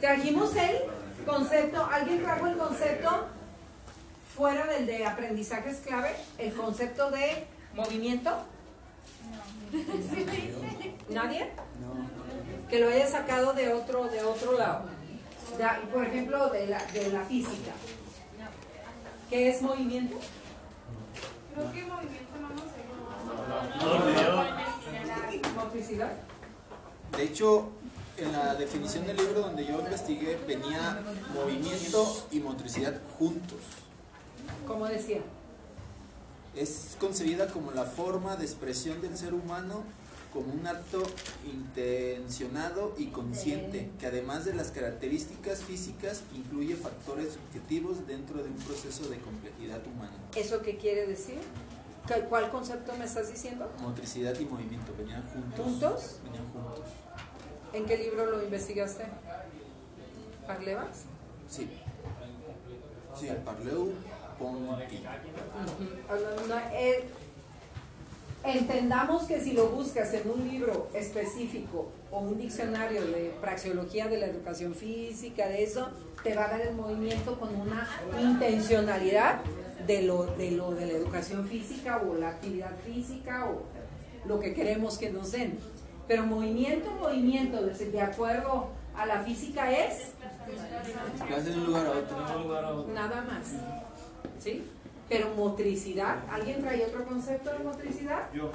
Trajimos 0.00 0.54
el 0.56 0.76
concepto, 1.26 1.84
¿alguien 1.92 2.22
trajo 2.22 2.46
el 2.46 2.56
concepto 2.56 3.26
fuera 4.34 4.66
del 4.66 4.86
de 4.86 5.04
aprendizajes 5.04 5.80
clave? 5.80 6.16
El 6.38 6.54
concepto 6.54 7.10
de 7.10 7.46
movimiento. 7.74 8.30
¿Nadie? 11.10 11.50
Que 12.70 12.78
lo 12.78 12.88
haya 12.88 13.06
sacado 13.06 13.52
de 13.52 13.74
otro, 13.74 14.04
de 14.04 14.22
otro 14.22 14.56
lado. 14.56 14.84
Por 15.92 16.04
ejemplo, 16.04 16.48
de 16.50 16.66
la, 16.68 16.82
de 16.86 17.10
la 17.10 17.20
física. 17.22 17.72
¿Qué 19.28 19.50
es 19.50 19.60
movimiento? 19.60 20.16
Creo 21.54 21.72
que 21.72 21.82
movimiento 21.84 22.38
no 22.40 22.48
nos 22.48 22.66
Motricidad. 25.54 26.12
De 27.16 27.22
hecho, 27.22 27.70
en 28.18 28.32
la 28.32 28.54
definición 28.54 29.06
del 29.06 29.16
libro 29.16 29.40
donde 29.40 29.64
yo 29.66 29.78
investigué 29.80 30.38
venía 30.46 31.00
movimiento 31.34 32.26
y 32.30 32.40
motricidad 32.40 33.00
juntos. 33.18 33.58
Como 34.66 34.86
decía. 34.86 35.20
Es 36.54 36.96
concebida 36.98 37.48
como 37.48 37.72
la 37.72 37.84
forma 37.84 38.36
de 38.36 38.44
expresión 38.44 39.00
del 39.02 39.16
ser 39.16 39.34
humano 39.34 39.84
como 40.32 40.52
un 40.52 40.66
acto 40.66 41.02
intencionado 41.46 42.94
y 42.98 43.06
consciente, 43.06 43.90
que 43.98 44.06
además 44.06 44.44
de 44.44 44.54
las 44.54 44.70
características 44.70 45.60
físicas 45.60 46.22
incluye 46.34 46.76
factores 46.76 47.34
subjetivos 47.34 48.06
dentro 48.06 48.42
de 48.42 48.48
un 48.50 48.56
proceso 48.56 49.08
de 49.08 49.18
complejidad 49.18 49.80
humana. 49.86 50.12
¿Eso 50.34 50.60
qué 50.62 50.76
quiere 50.76 51.06
decir? 51.06 51.38
¿Qué- 52.06 52.20
¿Cuál 52.28 52.50
concepto 52.50 52.92
me 52.98 53.04
estás 53.04 53.30
diciendo? 53.30 53.70
Motricidad 53.80 54.38
y 54.38 54.44
movimiento 54.44 54.92
venían 54.98 55.22
juntos. 55.22 55.64
¿Juntos? 55.64 56.16
Venían 56.24 56.44
juntos. 56.52 56.84
¿En 57.76 57.84
qué 57.84 57.98
libro 57.98 58.24
lo 58.24 58.42
investigaste? 58.42 59.04
¿Parlevas? 60.46 61.04
Sí. 61.46 61.68
Sí, 63.14 63.28
el 63.28 63.36
Parleu 63.36 63.92
Ponti. 64.38 65.04
Eh, 66.72 67.04
entendamos 68.44 69.24
que 69.24 69.42
si 69.42 69.52
lo 69.52 69.68
buscas 69.68 70.14
en 70.14 70.30
un 70.30 70.48
libro 70.48 70.88
específico 70.94 71.88
o 72.10 72.20
un 72.20 72.38
diccionario 72.38 73.04
de 73.08 73.34
praxeología 73.42 74.08
de 74.08 74.20
la 74.20 74.26
educación 74.26 74.74
física, 74.74 75.46
de 75.46 75.62
eso, 75.62 75.90
te 76.22 76.34
va 76.34 76.46
a 76.46 76.48
dar 76.48 76.62
el 76.62 76.74
movimiento 76.74 77.38
con 77.38 77.54
una 77.60 77.86
intencionalidad 78.18 79.42
de 79.86 80.00
lo 80.00 80.24
de, 80.24 80.50
lo 80.52 80.70
de 80.70 80.86
la 80.86 80.92
educación 80.94 81.46
física 81.46 81.98
o 81.98 82.14
la 82.14 82.30
actividad 82.30 82.74
física 82.86 83.50
o 83.50 83.64
lo 84.26 84.40
que 84.40 84.54
queremos 84.54 84.96
que 84.96 85.10
nos 85.10 85.32
den. 85.32 85.58
Pero 86.08 86.24
movimiento, 86.24 86.90
movimiento, 86.92 87.62
de 87.62 87.72
de 87.86 88.00
acuerdo 88.00 88.68
a 88.96 89.06
la 89.06 89.20
física 89.20 89.70
es 89.70 90.12
de 91.44 91.54
un 91.54 91.66
lugar 91.66 91.86
a 92.64 92.70
otro. 92.70 92.92
nada 92.94 93.22
más. 93.22 93.52
¿Sí? 94.38 94.64
Pero 95.08 95.30
motricidad, 95.36 96.18
¿alguien 96.30 96.60
trae 96.60 96.84
otro 96.84 97.04
concepto 97.04 97.50
de 97.50 97.58
motricidad? 97.60 98.32
Yo. 98.32 98.50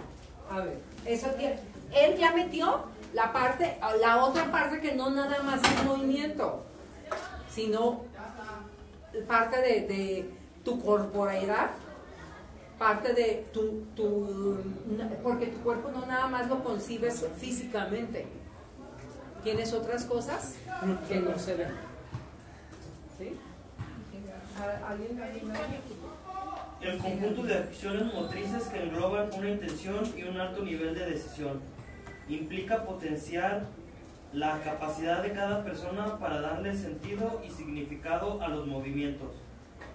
A 0.50 0.60
ver, 0.60 0.80
eso 1.06 1.28
tiene. 1.32 1.60
Él 1.94 2.18
ya 2.18 2.34
metió 2.34 2.86
la 3.14 3.32
parte, 3.34 3.78
la 4.02 4.24
otra 4.26 4.52
parte 4.52 4.80
que 4.80 4.94
no 4.96 5.10
nada 5.10 5.42
más 5.44 5.62
es 5.64 5.84
movimiento, 5.84 6.64
sino 7.50 8.02
parte 9.28 9.62
de, 9.62 9.88
de 9.88 10.30
tu 10.64 10.82
corporeidad, 10.82 11.72
parte 12.82 13.14
de 13.14 13.46
tu, 13.54 13.84
tu, 13.96 14.58
porque 15.22 15.46
tu 15.48 15.58
cuerpo 15.60 15.92
no 15.92 16.04
nada 16.08 16.26
más 16.26 16.50
lo 16.50 16.64
concibes 16.64 17.24
físicamente, 17.38 18.26
tienes 19.44 19.72
otras 19.72 20.04
cosas 20.06 20.56
que 21.08 21.20
no 21.20 21.38
se 21.38 21.58
ven. 21.58 21.68
¿Sí? 23.20 23.38
¿A- 24.60 24.90
¿Alguien, 24.90 25.22
alguien 25.22 25.52
El 26.82 26.98
conjunto 26.98 27.44
de 27.44 27.54
acciones 27.54 28.12
motrices 28.16 28.64
que 28.64 28.82
engloban 28.82 29.30
una 29.38 29.50
intención 29.50 30.04
y 30.18 30.24
un 30.24 30.40
alto 30.40 30.64
nivel 30.64 30.96
de 30.96 31.06
decisión. 31.06 31.60
Implica 32.30 32.84
potenciar 32.84 33.62
la 34.34 34.60
capacidad 34.64 35.22
de 35.22 35.34
cada 35.34 35.64
persona 35.64 36.18
para 36.18 36.42
darle 36.42 36.76
sentido 36.76 37.44
y 37.48 37.52
significado 37.52 38.42
a 38.42 38.48
los 38.48 38.66
movimientos, 38.66 39.30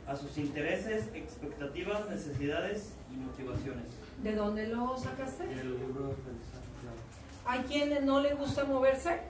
a 0.07 0.17
sus 0.17 0.37
intereses, 0.39 1.09
expectativas, 1.15 2.09
necesidades 2.09 2.93
y 3.13 3.17
motivaciones. 3.17 3.87
¿De 4.23 4.35
dónde 4.35 4.69
lo 4.69 4.97
sacaste? 4.97 5.45
El 5.45 5.73
libro 5.79 6.09
de 6.09 6.15
claro. 6.15 6.97
Hay 7.45 7.61
quien 7.65 8.07
no 8.07 8.21
le 8.21 8.35
gusta 8.35 8.65
moverse 8.65 9.21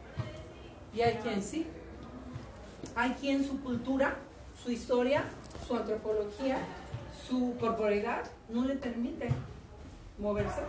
y 0.95 1.01
hay 1.01 1.15
quien 1.17 1.43
sí. 1.43 1.67
Hay 2.95 3.11
quien 3.13 3.45
su 3.45 3.61
cultura, 3.63 4.17
su 4.63 4.71
historia, 4.71 5.25
su 5.67 5.75
antropología, 5.77 6.59
su 7.27 7.57
corporalidad 7.59 8.25
no 8.49 8.65
le 8.65 8.77
permite 8.77 9.29
moverse 10.19 10.61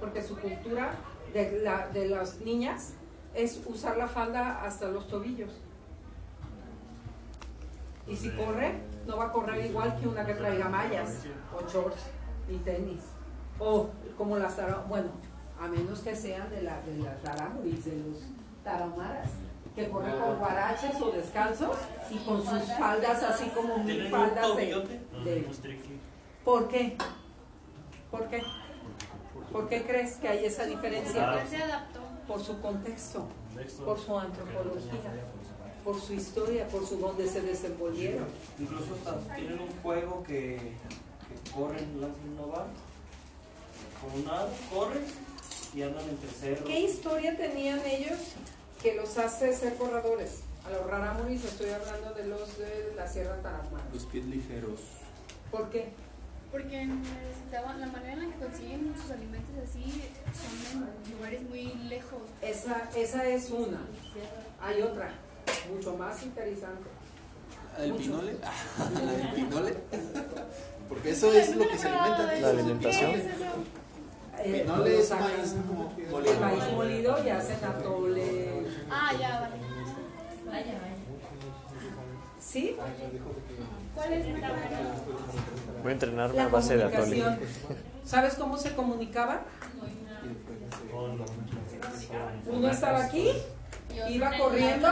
porque 0.00 0.22
su 0.22 0.36
cultura 0.36 0.92
de, 1.32 1.60
la- 1.62 1.88
de 1.88 2.08
las 2.08 2.40
niñas 2.40 2.94
es 3.34 3.60
usar 3.66 3.96
la 3.96 4.08
falda 4.08 4.62
hasta 4.64 4.88
los 4.88 5.06
tobillos. 5.08 5.50
Y 8.08 8.16
si 8.16 8.30
corre, 8.30 8.74
no 9.06 9.16
va 9.16 9.26
a 9.26 9.32
correr 9.32 9.66
igual 9.66 9.96
que 9.98 10.06
una 10.08 10.24
que 10.24 10.34
traiga 10.34 10.68
mallas 10.68 11.24
o 11.56 11.68
shorts 11.68 12.02
y 12.48 12.56
tenis. 12.58 13.00
O 13.58 13.88
como 14.16 14.36
las 14.38 14.56
tara- 14.56 14.84
bueno, 14.88 15.08
a 15.60 15.68
menos 15.68 16.00
que 16.00 16.14
sean 16.16 16.50
de, 16.50 16.62
la, 16.62 16.80
de 16.80 16.96
las 16.98 17.20
tarahuris, 17.22 17.84
de 17.84 17.96
los 17.96 18.18
tarahumaras, 18.64 19.28
que 19.74 19.88
corren 19.88 20.18
con 20.20 20.38
guaraches 20.38 21.00
o 21.00 21.10
descalzos 21.10 21.76
y 22.10 22.16
con 22.18 22.44
sus 22.44 22.62
faldas 22.78 23.22
así 23.22 23.48
como 23.50 23.78
mil 23.78 23.86
¿Tienen 23.86 24.06
un 24.06 24.10
faldas 24.20 24.56
de, 24.56 24.62
de- 25.24 25.40
¿Por 26.44 26.68
qué? 26.68 26.96
¿Por 28.10 28.26
qué? 28.28 28.42
¿Por 29.52 29.68
qué 29.68 29.82
crees 29.84 30.16
que 30.16 30.28
hay 30.28 30.44
esa 30.44 30.64
diferencia? 30.66 31.22
Por 32.26 32.40
su 32.40 32.60
contexto, 32.60 33.26
Contexto. 33.48 33.84
por 33.84 33.98
su 33.98 34.18
antropología, 34.18 35.00
por 35.84 36.00
su 36.00 36.14
historia, 36.14 36.68
por 36.68 36.86
su 36.86 36.96
donde 36.96 37.28
se 37.28 37.40
desenvolvieron. 37.40 38.26
Incluso 38.58 38.94
hasta 38.94 39.34
tienen 39.34 39.60
un 39.60 39.70
juego 39.82 40.22
que, 40.22 40.56
que 40.56 41.50
corren, 41.50 42.00
lanzan 42.00 42.28
una 42.34 42.46
barra, 42.46 42.70
con 44.00 44.20
un 44.20 44.28
aro, 44.28 44.50
corren 44.72 45.04
y 45.74 45.82
andan 45.82 46.08
entre 46.08 46.30
cerros. 46.30 46.64
¿Qué 46.66 46.80
historia 46.80 47.36
tenían 47.36 47.80
ellos 47.86 48.18
que 48.82 48.94
los 48.94 49.16
hace 49.18 49.54
ser 49.54 49.76
corredores? 49.76 50.42
A 50.66 50.70
los 50.70 50.86
rarámuris 50.86 51.44
estoy 51.44 51.70
hablando 51.70 52.14
de 52.14 52.24
los 52.26 52.58
de 52.58 52.92
la 52.96 53.08
Sierra 53.08 53.36
Tarahumara. 53.42 53.84
Los 53.92 54.04
pies 54.06 54.24
ligeros. 54.26 54.80
¿Por 55.50 55.70
qué? 55.70 55.88
Porque 56.52 56.84
necesitaban, 56.84 57.80
la 57.80 57.86
manera 57.86 58.12
en 58.12 58.28
la 58.28 58.36
que 58.36 58.44
consiguen 58.44 58.94
sus 59.00 59.10
alimentos 59.10 59.54
así 59.66 60.02
son 60.70 60.86
en 61.06 61.16
lugares 61.16 61.42
muy 61.48 61.64
lejos. 61.88 62.20
Esa, 62.42 62.90
esa 62.94 63.26
es 63.26 63.50
una. 63.50 63.80
Hay 64.60 64.82
otra, 64.82 65.14
mucho 65.74 65.96
más 65.96 66.22
interesante. 66.22 66.88
¿La 67.76 67.82
del 67.82 67.92
Mucho. 67.92 68.04
pinole? 68.04 68.36
¿La 69.04 69.12
del 69.12 69.28
pinole? 69.34 69.76
Porque 70.88 71.10
eso 71.10 71.32
es 71.32 71.56
lo 71.56 71.68
que 71.68 71.78
se 71.78 71.88
alimentan. 71.88 72.42
La 72.42 72.48
alimentación. 72.50 73.10
Eh, 74.44 74.60
Pinole 74.62 74.90
lo 74.90 74.98
es 75.02 75.10
maíz 75.10 75.52
El 75.52 76.10
molido. 76.10 76.40
maíz 76.40 76.72
molido 76.72 77.24
y 77.24 77.28
hacen 77.28 77.64
atole. 77.64 78.66
Ah, 78.90 79.12
ya, 79.18 79.40
vale. 79.40 79.56
Vaya, 80.46 80.64
vaya. 80.80 80.96
¿Sí? 82.40 82.76
¿Cuál 83.94 84.12
es 84.12 84.26
la 84.40 84.48
Voy 85.82 85.88
a 85.88 85.92
entrenarme 85.92 86.36
La 86.36 86.44
a 86.44 86.48
base 86.48 86.76
de 86.76 86.84
atole. 86.84 87.24
¿Sabes 88.04 88.34
cómo 88.34 88.56
se 88.58 88.74
comunicaban? 88.74 89.40
Uno 92.46 92.68
estaba 92.68 93.04
aquí, 93.04 93.30
iba 94.08 94.36
corriendo 94.38 94.88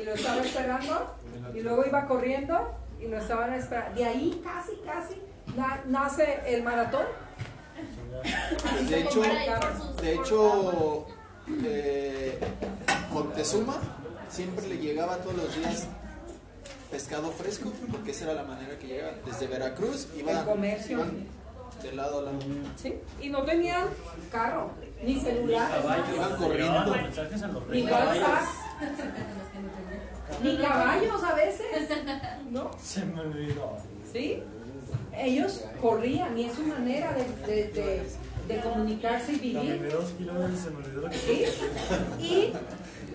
y 0.00 0.04
lo 0.04 0.12
estaba 0.14 0.40
esperando, 0.42 1.14
y 1.54 1.60
luego 1.60 1.84
iba 1.86 2.06
corriendo 2.06 2.74
y 3.00 3.06
lo 3.08 3.18
estaban 3.18 3.52
esperando. 3.54 3.94
De 3.98 4.04
ahí 4.04 4.42
casi, 4.44 4.72
casi 4.84 5.20
na- 5.56 5.82
nace 5.86 6.40
el 6.46 6.62
maratón. 6.62 7.04
De 8.88 9.00
hecho, 9.00 9.22
de 10.02 10.14
hecho 10.14 11.06
eh, 11.64 12.38
Moctezuma 13.12 13.76
siempre 14.28 14.66
le 14.68 14.78
llegaba 14.78 15.16
todos 15.18 15.36
los 15.36 15.56
días 15.56 15.86
pescado 16.90 17.30
fresco, 17.30 17.70
porque 17.92 18.10
esa 18.12 18.24
era 18.24 18.34
la 18.34 18.42
manera 18.44 18.78
que 18.78 18.86
llegaba. 18.88 19.12
Desde 19.24 19.46
Veracruz 19.46 20.08
iban, 20.16 20.38
El 20.38 20.44
comercio. 20.44 20.96
iban 20.98 21.26
de 21.82 21.92
lado 21.92 22.18
a 22.18 22.22
lado. 22.22 22.38
¿sí? 22.76 22.94
Y 23.20 23.28
no 23.28 23.42
tenían 23.44 23.86
carro, 24.32 24.70
ni 25.04 25.20
celular, 25.20 25.70
Iban 26.14 26.36
corriendo. 26.36 26.90
mensajes 26.96 27.42
en 27.42 27.52
los 27.54 27.68
ni 27.68 27.82
WhatsApp, 27.84 28.42
ni 30.42 30.56
caballos 30.58 31.22
a 31.22 31.34
veces, 31.34 31.66
¿no? 32.50 32.70
Se 32.82 33.04
me 33.04 33.20
olvidó. 33.20 33.76
¿Sí? 34.12 34.42
Ellos 35.16 35.64
corrían 35.80 36.38
y 36.38 36.44
es 36.44 36.54
su 36.54 36.62
manera 36.62 37.12
de, 37.12 37.24
de- 37.52 37.68
de- 37.72 38.02
de 38.54 38.60
comunicarse 38.60 39.32
y 39.32 39.38
vivir. 39.38 39.88
dos 39.90 40.10
kilómetros 40.12 40.58
se 40.60 40.70
me 40.70 40.76
olvidó 40.78 41.00
lo 41.02 41.10
que 41.10 41.16
¿Sí? 41.18 41.44
Y 42.18 42.52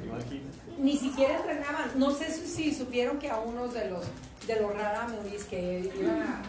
Imagínate. 0.06 0.39
ni 0.78 0.97
siquiera 0.97 1.38
entrenaban. 1.38 1.89
No 1.95 2.12
sé 2.12 2.32
si, 2.32 2.73
supieron 2.73 3.17
que 3.17 3.30
a 3.30 3.39
unos 3.39 3.73
de 3.73 3.89
los 3.89 4.04
de 4.45 4.60
los 4.62 4.73
raramuris 4.76 5.45
que 5.45 5.89
iba, 5.99 6.41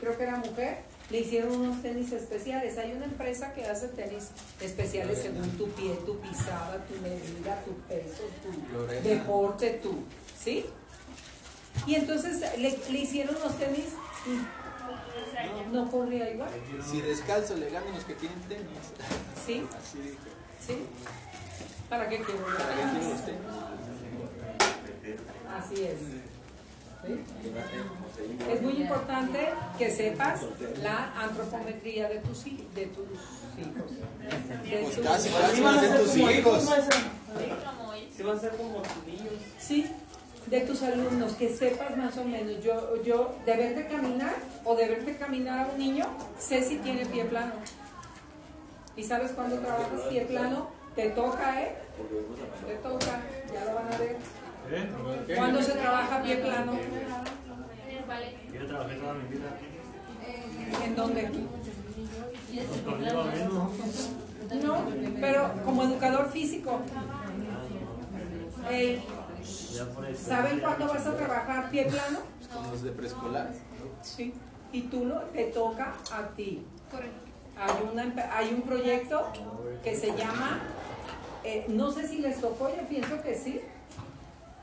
creo 0.00 0.16
que 0.16 0.22
era 0.22 0.38
mujer, 0.38 0.78
le 1.12 1.20
hicieron 1.20 1.52
unos 1.60 1.82
tenis 1.82 2.10
especiales. 2.10 2.78
Hay 2.78 2.92
una 2.92 3.04
empresa 3.04 3.52
que 3.52 3.66
hace 3.66 3.88
tenis 3.88 4.30
especiales 4.60 5.18
según 5.18 5.48
tu 5.58 5.68
pie, 5.72 5.94
tu 6.06 6.18
pisada, 6.20 6.82
tu 6.86 6.94
medida, 7.02 7.62
tu 7.64 7.74
peso, 7.86 8.22
tu 8.42 8.72
Lorena. 8.76 9.00
deporte, 9.06 9.70
tu, 9.82 10.04
¿sí? 10.42 10.64
Y 11.86 11.94
entonces 11.96 12.40
le, 12.58 12.78
le 12.90 12.98
hicieron 12.98 13.34
los 13.40 13.58
tenis 13.58 13.88
y 14.26 15.72
no 15.74 15.90
corría 15.90 16.30
igual, 16.30 16.48
Si 16.90 17.00
descalzo 17.02 17.56
le 17.56 17.68
ganan 17.70 17.94
los 17.94 18.04
que 18.04 18.14
tienen 18.14 18.40
tenis. 18.48 18.66
¿sí? 19.46 19.66
Así 19.78 19.98
dije. 19.98 20.16
¿Sí? 20.66 20.86
¿Para 21.90 22.08
qué 22.08 22.22
quiero? 22.22 22.44
¿Para 22.46 22.74
qué 22.74 22.82
tenis? 22.98 23.20
Así 25.58 25.84
es. 25.84 25.98
¿Sí? 27.06 27.20
Es 28.52 28.62
muy 28.62 28.72
importante 28.74 29.48
que 29.78 29.90
sepas 29.90 30.40
la 30.82 31.12
antropometría 31.20 32.08
de 32.08 32.18
tus, 32.20 32.44
de 32.44 32.86
tus 32.86 33.06
hijos. 33.58 33.90
De 34.70 34.78
Pues 34.82 34.96
tus- 34.96 35.04
casi, 35.06 35.28
casi 35.30 35.60
van 35.60 35.74
más 35.74 35.78
a 35.78 35.86
de 35.86 35.88
ser 35.88 36.00
tus 36.02 36.12
como 36.12 36.30
hijos. 36.30 36.62
Sí 38.16 38.22
van 38.22 38.36
a 38.36 38.40
ser 38.40 38.50
como 38.56 38.82
tus 38.82 39.06
niños. 39.06 39.32
Sí, 39.58 39.86
de 40.46 40.60
tus 40.60 40.82
alumnos, 40.82 41.32
que 41.32 41.48
sepas 41.54 41.96
más 41.96 42.16
o 42.18 42.24
menos. 42.24 42.62
Yo, 42.62 43.02
yo 43.02 43.34
de 43.46 43.56
verte 43.56 43.86
caminar 43.88 44.34
o 44.64 44.74
de 44.76 44.88
verte 44.88 45.16
caminar 45.16 45.66
a 45.68 45.72
un 45.72 45.78
niño, 45.78 46.06
sé 46.38 46.62
si 46.62 46.76
tiene 46.78 47.04
pie 47.06 47.24
plano. 47.24 47.52
¿Y 48.96 49.02
sabes 49.02 49.32
cuándo 49.32 49.56
trabajas 49.58 50.00
pie 50.08 50.22
plano? 50.26 50.68
Te 50.94 51.08
toca, 51.10 51.62
¿eh? 51.62 51.74
Te 52.66 52.74
toca, 52.76 53.20
ya 53.52 53.64
lo 53.64 53.74
van 53.74 53.92
a 53.92 53.98
ver. 53.98 54.16
¿Eh? 54.74 54.88
¿Cuándo 55.36 55.62
se 55.62 55.72
trabaja 55.72 56.22
pie 56.22 56.36
plano? 56.36 56.72
Yo 58.54 58.66
trabajé 58.66 58.94
toda 58.94 59.14
mi 59.14 59.28
vida. 59.28 59.58
¿En 60.84 60.96
dónde? 60.96 61.30
No, 64.64 64.84
pero 65.20 65.52
como 65.64 65.82
educador 65.82 66.30
físico. 66.30 66.80
Eh. 68.70 69.02
¿Saben 70.16 70.60
cuándo 70.60 70.88
vas 70.88 71.06
a 71.06 71.16
trabajar 71.16 71.70
pie 71.70 71.84
plano? 71.84 72.20
Con 72.54 72.70
los 72.70 72.82
de 72.82 72.92
preescolar. 72.92 73.50
Sí. 74.00 74.32
Y 74.72 74.82
tú 74.82 75.04
lo, 75.04 75.20
te 75.20 75.44
toca 75.44 75.92
a 76.10 76.28
ti. 76.28 76.64
Hay, 77.58 77.90
una, 77.92 78.34
hay 78.34 78.54
un 78.54 78.62
proyecto 78.62 79.26
que 79.84 79.94
se 79.94 80.16
llama, 80.16 80.60
eh, 81.44 81.66
no 81.68 81.90
sé 81.90 82.08
si 82.08 82.18
les 82.18 82.40
tocó, 82.40 82.70
yo 82.70 82.88
pienso 82.88 83.20
que 83.20 83.34
sí. 83.34 83.60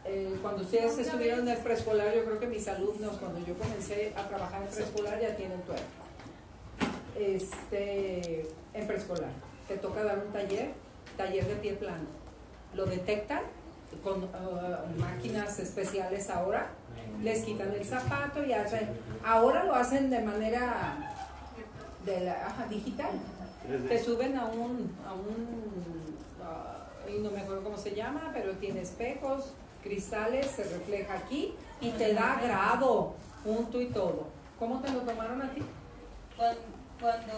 Eh, 0.06 0.38
cuando 0.42 0.64
ustedes 0.64 0.98
estuvieron 0.98 1.42
en 1.42 1.50
el 1.50 1.58
preescolar, 1.58 2.14
yo 2.16 2.26
creo 2.26 2.40
que 2.40 2.48
mis 2.48 2.68
alumnos, 2.68 3.18
cuando 3.18 3.40
yo 3.46 3.54
comencé 3.56 4.14
a 4.16 4.28
trabajar 4.28 4.64
en 4.64 4.70
preescolar, 4.70 5.20
ya 5.20 5.36
tienen 5.36 5.62
tu 5.62 5.74
edad. 5.74 5.82
Este, 7.18 8.48
en 8.74 8.88
preescolar, 8.88 9.30
te 9.68 9.78
toca 9.78 10.04
dar 10.04 10.20
un 10.20 10.32
taller, 10.32 10.72
taller 11.18 11.46
de 11.46 11.56
pie 11.56 11.74
plano. 11.74 12.06
Lo 12.74 12.86
detectan 12.86 13.42
con 14.04 14.30
ah, 14.34 14.86
máquinas 14.98 15.60
especiales 15.60 16.30
ahora, 16.30 16.70
les 17.22 17.44
quitan 17.44 17.74
el 17.74 17.84
zapato 17.84 18.44
y 18.46 18.54
hacen, 18.54 18.88
ahora 19.26 19.64
lo 19.64 19.76
hacen 19.76 20.10
de 20.10 20.22
manera 20.22 21.14
de 22.06 22.22
la, 22.22 22.48
ajá, 22.48 22.68
digital. 22.68 23.12
Te 23.88 24.04
suben 24.04 24.38
a 24.38 24.46
un, 24.46 24.96
a 25.06 25.14
un 25.14 26.16
ah, 26.42 26.88
y 27.08 27.20
no 27.20 27.32
me 27.32 27.42
acuerdo 27.42 27.64
cómo 27.64 27.78
se 27.78 27.94
llama, 27.94 28.32
pero 28.34 28.54
tiene 28.54 28.82
espejos, 28.82 29.54
cristales, 29.84 30.48
se 30.48 30.64
refleja 30.64 31.14
aquí 31.14 31.54
y 31.82 31.92
te 31.92 32.14
da 32.14 32.40
grado, 32.42 33.14
punto 33.44 33.82
y 33.82 33.88
todo. 33.88 34.28
¿Cómo 34.58 34.80
te 34.82 34.92
lo 34.92 35.00
tomaron 35.02 35.42
a 35.42 35.50
ti? 35.52 35.62
Cuando, 36.36 36.62
cuando 37.00 37.34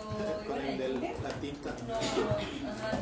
Con 0.48 0.60
el 0.60 1.02
la 1.02 1.30
tinta. 1.40 1.76
no, 1.88 1.94
ajá, 1.94 2.98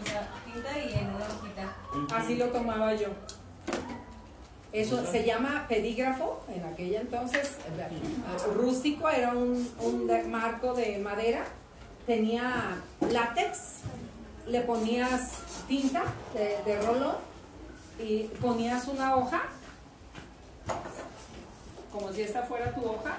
o 0.00 0.06
sea, 0.06 0.28
tinta 0.44 0.78
y 0.78 0.92
en 0.92 1.08
una 1.08 1.24
hojita. 1.24 2.16
Así 2.16 2.36
lo 2.36 2.46
tomaba 2.48 2.94
yo. 2.94 3.08
Eso 4.72 5.06
se 5.06 5.24
llama 5.24 5.66
pedígrafo, 5.68 6.44
en 6.52 6.64
aquella 6.64 7.00
entonces, 7.00 7.58
eh, 7.78 8.52
rústico, 8.54 9.08
era 9.08 9.32
un, 9.32 9.68
marco 10.28 10.74
de 10.74 10.98
madera, 10.98 11.44
tenía 12.06 12.82
látex, 13.00 13.82
le 14.48 14.62
ponías 14.62 15.30
tinta 15.68 16.02
de, 16.34 16.60
de 16.64 16.82
rolón 16.82 17.33
y 17.98 18.24
ponías 18.40 18.86
una 18.88 19.16
hoja, 19.16 19.42
como 21.92 22.12
si 22.12 22.22
esta 22.22 22.42
fuera 22.42 22.74
tu 22.74 22.84
hoja, 22.84 23.14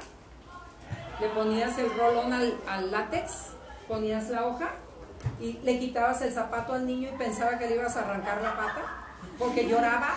le 1.20 1.30
ponías 1.30 1.78
el 1.78 1.96
rolón 1.98 2.34
al, 2.34 2.58
al 2.68 2.92
látex, 2.92 3.52
ponías 3.88 4.30
la 4.30 4.46
hoja 4.48 4.70
y 5.40 5.54
le 5.64 5.80
quitabas 5.80 6.22
el 6.22 6.34
zapato 6.34 6.74
al 6.74 6.86
niño 6.86 7.10
y 7.14 7.18
pensaba 7.18 7.58
que 7.58 7.68
le 7.68 7.76
ibas 7.76 7.96
a 7.96 8.02
arrancar 8.02 8.42
la 8.42 8.56
pata 8.56 8.82
porque 9.40 9.68
lloraba. 9.68 10.16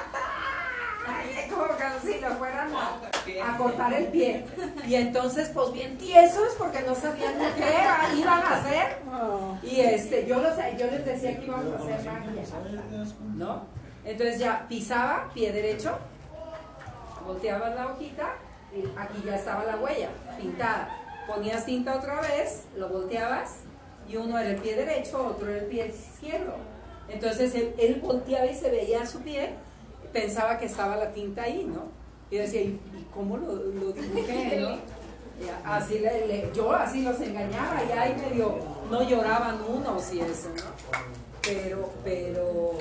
Ay, 1.10 1.48
como 1.48 1.64
que 1.68 1.84
si 2.12 2.20
lo 2.20 2.28
fueran 2.34 2.68
a, 2.74 3.54
a 3.54 3.56
cortar 3.56 3.94
el 3.94 4.08
pie. 4.08 4.44
Y 4.86 4.94
entonces 4.96 5.48
pues 5.54 5.72
bien 5.72 5.96
tiesos 5.96 6.54
porque 6.58 6.82
no 6.82 6.94
sabían 6.94 7.34
qué 7.56 8.18
iban 8.18 8.42
a 8.42 8.56
hacer. 8.56 8.98
Y 9.62 9.80
este 9.80 10.26
yo 10.26 10.38
los, 10.40 10.54
yo 10.78 10.86
les 10.86 11.04
decía 11.06 11.38
que 11.38 11.46
íbamos 11.46 11.80
a 11.80 11.94
hacer 11.94 12.12
magia 12.12 12.42
¿no? 13.36 13.77
Entonces 14.10 14.38
ya 14.38 14.66
pisaba 14.68 15.30
pie 15.34 15.52
derecho 15.52 15.96
volteabas 17.26 17.74
la 17.74 17.88
hojita 17.88 18.34
y 18.74 18.80
aquí 18.98 19.22
ya 19.24 19.36
estaba 19.36 19.64
la 19.64 19.76
huella 19.76 20.08
pintada. 20.38 20.88
Ponías 21.26 21.66
tinta 21.66 21.96
otra 21.96 22.20
vez, 22.22 22.62
lo 22.76 22.88
volteabas 22.88 23.56
y 24.08 24.16
uno 24.16 24.38
era 24.38 24.50
el 24.50 24.56
pie 24.56 24.76
derecho, 24.76 25.26
otro 25.26 25.48
era 25.50 25.58
el 25.60 25.66
pie 25.66 25.88
izquierdo. 25.88 26.54
Entonces 27.08 27.54
él, 27.54 27.74
él 27.78 28.00
volteaba 28.02 28.46
y 28.46 28.54
se 28.54 28.70
veía 28.70 29.04
su 29.06 29.20
pie, 29.20 29.50
pensaba 30.12 30.58
que 30.58 30.66
estaba 30.66 30.96
la 30.96 31.10
tinta 31.12 31.42
ahí, 31.42 31.64
¿no? 31.64 31.82
Y 32.30 32.36
decía, 32.38 32.62
¿y, 32.62 32.78
cómo 33.14 33.36
lo, 33.36 33.54
lo 33.54 33.92
dibujé, 33.92 34.56
no? 34.60 34.76
Así 35.64 35.98
le- 35.98 36.26
le- 36.26 36.50
yo 36.54 36.72
así 36.72 37.02
los 37.02 37.20
engañaba 37.20 37.82
y 37.88 37.92
ahí 37.92 38.16
medio 38.16 38.56
no 38.90 39.02
lloraban 39.02 39.58
unos 39.62 40.12
y 40.12 40.20
eso, 40.20 40.48
¿no? 40.56 40.98
Pero, 41.42 41.90
pero, 42.02 42.72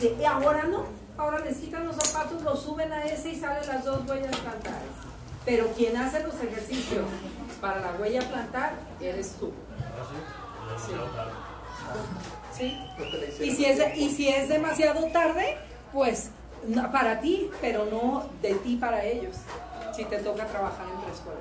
y 0.00 0.24
ahora 0.24 0.64
no, 0.64 0.84
ahora 1.16 1.40
les 1.40 1.58
quitan 1.58 1.86
los 1.86 1.96
zapatos, 1.96 2.42
los 2.42 2.60
suben 2.60 2.92
a 2.92 3.04
ese 3.04 3.30
y 3.30 3.40
salen 3.40 3.66
las 3.66 3.84
dos 3.84 4.08
huellas 4.08 4.36
plantares. 4.36 4.90
Pero 5.44 5.66
quien 5.72 5.96
hace 5.96 6.22
los 6.22 6.34
ejercicios 6.36 7.04
para 7.60 7.80
la 7.80 7.92
huella 7.98 8.20
plantar 8.28 8.74
eres 9.00 9.36
tú. 9.38 9.52
Y 13.40 13.50
si 13.50 13.64
es, 13.64 13.96
y 13.96 14.10
si 14.10 14.28
es 14.28 14.48
demasiado 14.48 15.06
tarde, 15.12 15.56
pues 15.92 16.30
para 16.92 17.20
ti, 17.20 17.50
pero 17.60 17.86
no 17.86 18.28
de 18.40 18.54
ti 18.54 18.76
para 18.76 19.04
ellos, 19.04 19.36
si 19.94 20.04
te 20.04 20.18
toca 20.18 20.46
trabajar 20.46 20.86
en 20.86 21.00
preescolar. 21.02 21.40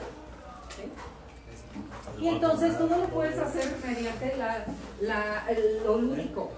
¿sí? 0.75 0.91
Y 2.19 2.27
entonces 2.27 2.77
tú 2.77 2.87
no 2.87 2.97
lo 2.97 3.05
puedes 3.07 3.37
hacer 3.39 3.75
mediante 3.85 4.35
la, 4.37 5.45
lo 5.83 5.97
lúdico. 5.97 6.51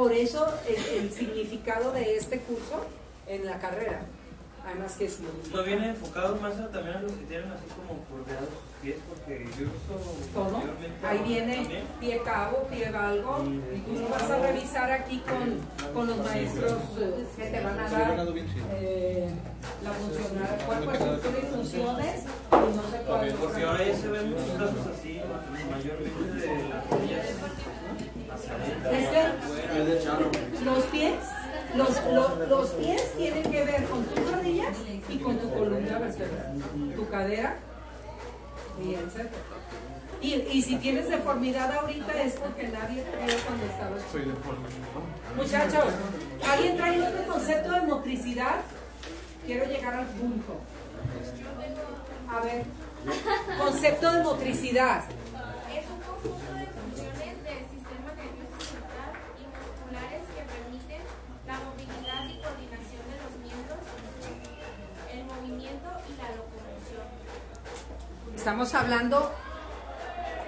Por 0.00 0.12
eso 0.14 0.46
el, 0.66 0.98
el 1.02 1.12
significado 1.12 1.92
de 1.92 2.16
este 2.16 2.38
curso 2.40 2.86
en 3.26 3.44
la 3.44 3.58
carrera. 3.58 4.00
Además 4.66 4.94
que 4.96 5.04
es 5.04 5.20
lúdico. 5.20 5.54
¿No 5.58 5.62
viene 5.62 5.90
enfocado 5.90 6.36
más 6.36 6.54
a- 6.58 6.70
también 6.70 6.96
a 6.96 7.00
los 7.02 7.12
que 7.12 7.24
tienen 7.26 7.52
así 7.52 7.64
como 7.76 8.00
curveados 8.08 8.48
sus 8.48 8.80
pies? 8.80 8.96
Porque 9.06 9.44
yo 9.60 9.66
todo. 10.32 10.56
anteriormente 10.56 11.06
Ahí 11.06 11.18
viene 11.28 11.56
también. 11.56 11.84
pie 12.00 12.22
cabo, 12.24 12.66
pie 12.70 12.90
valgo. 12.90 13.44
Y 13.44 13.80
tú 13.80 14.00
lo 14.00 14.08
vas 14.08 14.22
a 14.30 14.38
revisar 14.38 14.90
aquí 14.90 15.18
con, 15.28 15.92
con 15.92 16.06
los 16.06 16.16
maestros 16.16 16.72
eh, 16.98 17.26
que 17.36 17.44
te 17.50 17.60
van 17.62 17.78
a 17.78 17.90
dar 17.90 18.26
eh, 18.72 19.28
La 19.84 19.90
funcional, 19.92 20.58
cuerpo, 20.64 20.92
estructura 20.92 21.38
y 21.42 21.54
funciones, 21.54 22.22
y 22.24 22.76
no 22.76 22.82
se 22.90 22.98
puede. 23.04 23.32
Porque 23.34 23.62
ahora 23.64 23.84
ya 23.84 23.94
se 23.96 24.08
ven 24.08 24.30
muchos 24.30 24.48
casos 24.48 24.86
así, 24.98 25.20
mayormente 25.70 26.46
de 26.46 26.68
las 26.70 26.84
los 30.64 30.84
pies, 30.84 31.14
los, 31.74 32.04
los, 32.12 32.48
los 32.48 32.70
pies 32.70 33.12
tienen 33.16 33.42
que 33.42 33.64
ver 33.64 33.84
con 33.84 34.04
tus 34.04 34.32
rodillas 34.32 34.76
y 35.08 35.18
con 35.18 35.38
tu 35.38 35.50
columna 35.50 35.98
vertebral, 35.98 36.54
tu 36.94 37.08
cadera 37.08 37.56
y 38.82 38.94
etcétera. 38.94 39.30
Y, 40.22 40.34
y 40.34 40.62
si 40.62 40.76
tienes 40.76 41.08
deformidad 41.08 41.72
ahorita 41.72 42.22
es 42.22 42.34
porque 42.34 42.68
nadie 42.68 43.02
te 43.02 43.16
vio 43.24 43.36
cuando 43.46 43.64
estabas 43.64 44.02
Soy 44.12 44.26
deforme. 44.26 44.68
Muchachos, 45.34 45.94
¿alguien 46.46 46.76
trae 46.76 47.00
otro 47.00 47.32
concepto 47.32 47.72
de 47.72 47.80
motricidad? 47.82 48.56
Quiero 49.46 49.64
llegar 49.64 49.94
al 49.94 50.06
punto. 50.06 50.60
A 52.28 52.40
ver, 52.40 52.64
concepto 53.58 54.12
de 54.12 54.22
motricidad. 54.22 55.04
Es 55.72 55.84
un 55.88 56.00
conjunto 56.04 56.52
de 56.52 56.66
funciones 56.68 57.36
del 57.42 57.62
sistema 57.72 58.12
nervioso 58.12 58.60
central 58.60 59.10
y 59.40 59.42
musculares 59.48 60.22
que 60.36 60.42
permiten 60.44 61.02
la 61.48 61.56
movilidad 61.64 62.28
y 62.28 62.36
coordinación 62.44 63.02
de 63.08 63.16
los 63.24 63.34
miembros, 63.40 63.82
el 65.10 65.24
movimiento 65.24 65.88
y 66.06 66.12
la 66.20 66.28
locomoción. 66.36 67.08
Estamos 68.40 68.74
hablando 68.74 69.30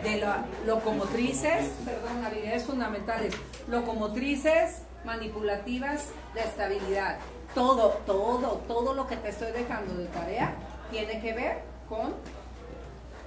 de 0.03 0.16
las 0.16 0.38
locomotrices, 0.66 1.68
perdón, 1.84 2.24
habilidades 2.24 2.64
fundamentales, 2.64 3.34
locomotrices, 3.68 4.78
manipulativas, 5.05 6.07
de 6.32 6.40
estabilidad. 6.40 7.18
Todo, 7.55 7.90
todo, 8.07 8.62
todo 8.66 8.95
lo 8.95 9.07
que 9.07 9.16
te 9.18 9.28
estoy 9.28 9.53
dejando 9.53 9.93
de 9.93 10.07
tarea 10.07 10.55
tiene 10.90 11.20
que 11.20 11.34
ver 11.34 11.61
con 11.86 12.14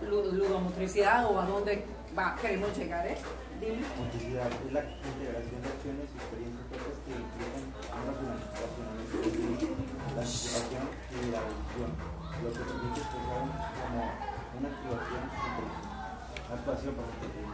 lu- 0.02 0.32
ludomotricidad 0.32 1.28
o 1.32 1.40
a 1.40 1.46
dónde 1.46 1.86
va, 2.18 2.36
queremos 2.42 2.76
llegar, 2.76 3.06
¿eh? 3.06 3.18
Dime. 3.62 3.76
La 4.74 4.82
integración 4.82 5.62
de 5.62 5.68
acciones 5.70 6.10
y 6.10 6.18
experiencias 6.18 6.66
propias 6.74 6.98
que 7.06 7.12
implican 7.14 7.70
una 8.02 8.14
planificación, 8.18 8.90
la 10.16 10.22
anticipación 10.24 10.90
y 11.14 11.30
la 11.30 11.38
evolución, 11.38 11.92
lo 12.42 12.50
que 12.52 12.60
permite 12.66 13.02
como 13.14 14.35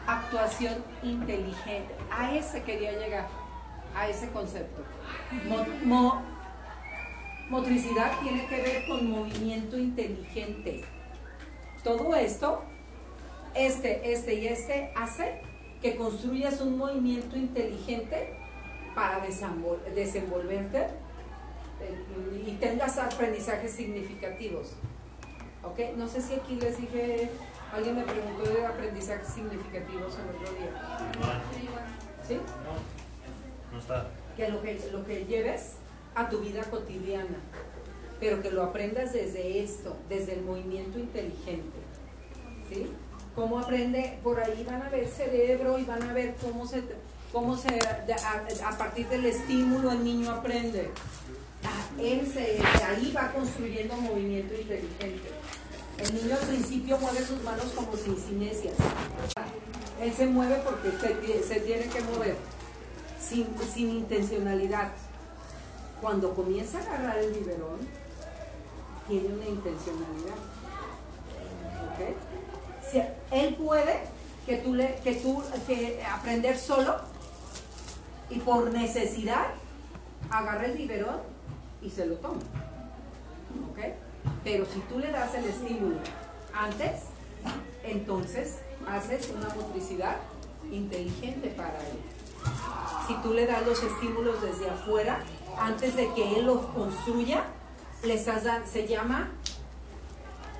Actuación, 0.07 0.83
inteligente. 1.03 1.95
A 2.11 2.35
ese 2.35 2.63
quería 2.63 2.91
llegar, 2.93 3.27
a 3.95 4.07
ese 4.09 4.29
concepto. 4.29 4.83
Mo- 5.47 5.65
mo- 5.85 6.21
motricidad 7.49 8.11
tiene 8.21 8.45
que 8.47 8.61
ver 8.61 8.87
con 8.87 9.09
movimiento 9.09 9.77
inteligente. 9.77 10.83
Todo 11.83 12.15
esto, 12.15 12.63
este, 13.55 14.11
este 14.13 14.35
y 14.35 14.47
este, 14.47 14.91
hace 14.95 15.41
que 15.81 15.95
construyas 15.95 16.61
un 16.61 16.77
movimiento 16.77 17.35
inteligente 17.37 18.35
para 18.93 19.25
desenvol- 19.25 19.83
desenvolverte 19.95 20.87
eh, 21.81 22.43
y 22.47 22.51
tengas 22.53 22.97
aprendizajes 22.97 23.71
significativos. 23.71 24.73
¿Ok? 25.63 25.95
No 25.95 26.07
sé 26.07 26.21
si 26.21 26.33
aquí 26.33 26.55
les 26.55 26.77
dije, 26.77 27.29
alguien 27.73 27.95
me 27.95 28.03
preguntó 28.03 28.49
de 28.49 28.65
aprendizajes 28.65 29.27
significativos 29.27 30.15
el 30.15 30.35
otro 30.35 30.53
día. 30.57 31.41
¿Sí? 32.27 32.39
No 33.71 33.79
está. 33.79 34.07
Que 34.35 34.49
lo 34.49 34.61
que, 34.61 34.89
lo 34.91 35.05
que 35.05 35.25
lleves 35.25 35.73
a 36.15 36.29
tu 36.29 36.39
vida 36.39 36.63
cotidiana, 36.63 37.37
pero 38.19 38.41
que 38.41 38.51
lo 38.51 38.63
aprendas 38.63 39.13
desde 39.13 39.63
esto, 39.63 39.97
desde 40.09 40.33
el 40.33 40.41
movimiento 40.41 40.99
inteligente. 40.99 41.77
¿Sí? 42.69 42.91
¿Cómo 43.35 43.59
aprende? 43.59 44.19
Por 44.23 44.39
ahí 44.39 44.65
van 44.67 44.81
a 44.81 44.89
ver 44.89 45.07
cerebro 45.07 45.77
y 45.77 45.85
van 45.85 46.03
a 46.03 46.13
ver 46.13 46.35
cómo 46.41 46.65
se, 46.67 46.83
cómo 47.31 47.55
se 47.55 47.79
a, 47.79 48.69
a 48.69 48.77
partir 48.77 49.07
del 49.07 49.25
estímulo 49.25 49.91
el 49.91 50.03
niño 50.03 50.31
aprende. 50.31 50.89
Ah, 51.63 52.01
Él 52.01 52.27
se, 52.27 52.39
de 52.39 52.83
ahí 52.83 53.13
va 53.15 53.31
construyendo 53.31 53.95
movimiento 53.95 54.53
inteligente. 54.53 55.29
El 56.01 56.15
niño 56.15 56.35
al 56.39 56.47
principio 56.47 56.97
mueve 56.97 57.19
sus 57.25 57.41
manos 57.43 57.65
como 57.75 57.95
sin 57.95 58.17
cinesias. 58.17 58.73
Él 60.01 60.13
se 60.13 60.25
mueve 60.25 60.61
porque 60.65 60.91
se, 60.91 61.21
tie- 61.21 61.43
se 61.43 61.59
tiene 61.59 61.85
que 61.87 62.01
mover, 62.01 62.35
sin, 63.19 63.47
sin 63.73 63.89
intencionalidad. 63.89 64.89
Cuando 66.01 66.33
comienza 66.33 66.79
a 66.79 66.81
agarrar 66.81 67.17
el 67.19 67.31
biberón, 67.33 67.79
tiene 69.07 69.27
una 69.27 69.45
intencionalidad. 69.45 70.37
¿Ok? 71.85 72.89
Si 72.91 73.01
él 73.31 73.55
puede 73.55 73.99
que 74.47 74.57
tú 74.57 74.73
le, 74.73 74.95
que 75.03 75.13
tú, 75.15 75.43
que 75.67 76.03
aprender 76.03 76.57
solo 76.57 76.95
y 78.31 78.39
por 78.39 78.71
necesidad 78.71 79.45
agarra 80.31 80.65
el 80.65 80.77
biberón 80.77 81.17
y 81.83 81.89
se 81.91 82.07
lo 82.07 82.15
toma. 82.15 82.39
¿Ok? 83.69 83.79
Pero 84.43 84.65
si 84.65 84.79
tú 84.81 84.99
le 84.99 85.11
das 85.11 85.33
el 85.35 85.45
estímulo 85.45 85.97
antes, 86.53 87.01
entonces 87.83 88.57
haces 88.87 89.29
una 89.35 89.49
motricidad 89.53 90.17
inteligente 90.71 91.49
para 91.49 91.77
él. 91.77 91.97
Si 93.07 93.13
tú 93.21 93.33
le 93.33 93.45
das 93.45 93.65
los 93.65 93.81
estímulos 93.83 94.41
desde 94.41 94.69
afuera, 94.69 95.19
antes 95.59 95.95
de 95.95 96.11
que 96.13 96.39
él 96.39 96.45
los 96.45 96.65
construya, 96.67 97.43
le 98.03 98.15
estás 98.15 98.43
dan- 98.43 98.65
se 98.67 98.87
llama 98.87 99.29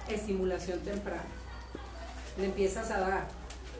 estimulación 0.07 0.79
temprana. 0.81 1.23
Le 2.37 2.45
empiezas 2.45 2.91
a 2.91 2.99
dar 2.99 3.27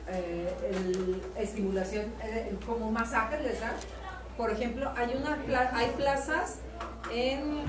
eh, 0.08 1.22
estimulación, 1.38 2.06
eh, 2.24 2.56
como 2.66 2.92
masajes 2.92 3.42
les 3.44 3.60
dan. 3.60 3.74
Por 4.36 4.50
ejemplo, 4.50 4.92
hay 4.98 5.16
una 5.16 5.38
hay 5.78 5.90
plazas 5.92 6.58
en 7.14 7.62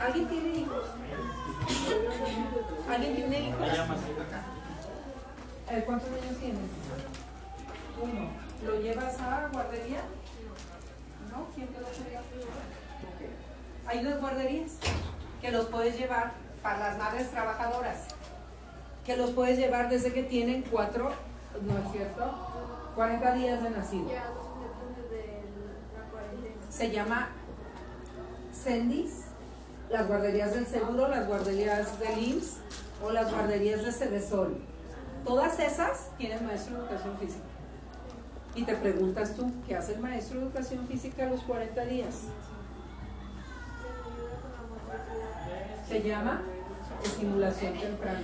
¿Alguien 0.00 0.28
tiene 0.28 0.48
hijos? 0.60 0.84
¿Alguien 2.88 3.16
tiene 3.16 3.48
hijos? 3.48 3.68
Eh, 5.70 5.82
¿Cuántos 5.84 6.10
niños 6.10 6.36
tienes? 6.40 6.60
Uno. 8.00 8.30
¿Lo 8.64 8.80
llevas 8.80 9.20
a 9.20 9.48
guardería? 9.52 10.00
¿No? 11.30 11.46
¿Quién 11.54 11.68
te 11.68 11.80
lo 11.80 11.86
lleva? 11.86 12.22
Hay 13.86 13.98
unas 14.00 14.20
guarderías 14.20 14.72
que 15.40 15.50
los 15.50 15.66
puedes 15.66 15.98
llevar 15.98 16.32
para 16.62 16.78
las 16.78 16.98
madres 16.98 17.30
trabajadoras, 17.30 18.08
que 19.04 19.16
los 19.16 19.30
puedes 19.30 19.58
llevar 19.58 19.88
desde 19.88 20.12
que 20.12 20.22
tienen 20.22 20.62
cuatro, 20.70 21.12
¿no 21.62 21.78
es 21.78 21.92
cierto? 21.92 22.34
40 22.94 23.34
días 23.34 23.62
de 23.62 23.70
nacido. 23.70 24.10
Se 26.68 26.90
llama 26.90 27.28
Sendis, 28.52 29.27
las 29.90 30.06
guarderías 30.06 30.54
del 30.54 30.66
seguro, 30.66 31.08
las 31.08 31.26
guarderías 31.26 31.98
del 31.98 32.18
IMSS 32.18 32.56
o 33.04 33.10
las 33.10 33.30
guarderías 33.32 33.84
de 33.84 33.92
Cedesol. 33.92 34.56
Todas 35.24 35.58
esas 35.58 36.10
tienen 36.16 36.44
maestro 36.46 36.74
de 36.76 36.80
educación 36.82 37.16
física. 37.18 37.44
Y 38.54 38.64
te 38.64 38.74
preguntas 38.74 39.34
tú, 39.34 39.50
¿qué 39.66 39.76
hace 39.76 39.94
el 39.94 40.00
maestro 40.00 40.40
de 40.40 40.46
educación 40.46 40.86
física 40.88 41.24
a 41.26 41.30
los 41.30 41.40
40 41.42 41.84
días? 41.86 42.14
Se 45.88 46.02
llama 46.02 46.42
estimulación 47.02 47.74
temprana. 47.78 48.20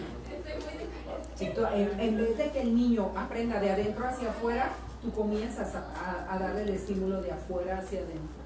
Si 1.36 1.50
tú- 1.50 1.64
en, 1.66 1.98
en 2.00 2.16
vez 2.16 2.36
de 2.38 2.50
que 2.50 2.60
el 2.62 2.74
niño 2.74 3.10
aprenda 3.16 3.60
de 3.60 3.70
adentro 3.70 4.06
hacia 4.06 4.30
afuera, 4.30 4.70
tú 5.02 5.12
comienzas 5.12 5.74
a, 5.74 5.78
a- 5.78 6.34
a 6.34 6.38
darle 6.38 6.62
el 6.62 6.70
estímulo 6.70 7.22
de 7.22 7.32
afuera 7.32 7.78
hacia 7.78 8.00
adentro. 8.00 8.44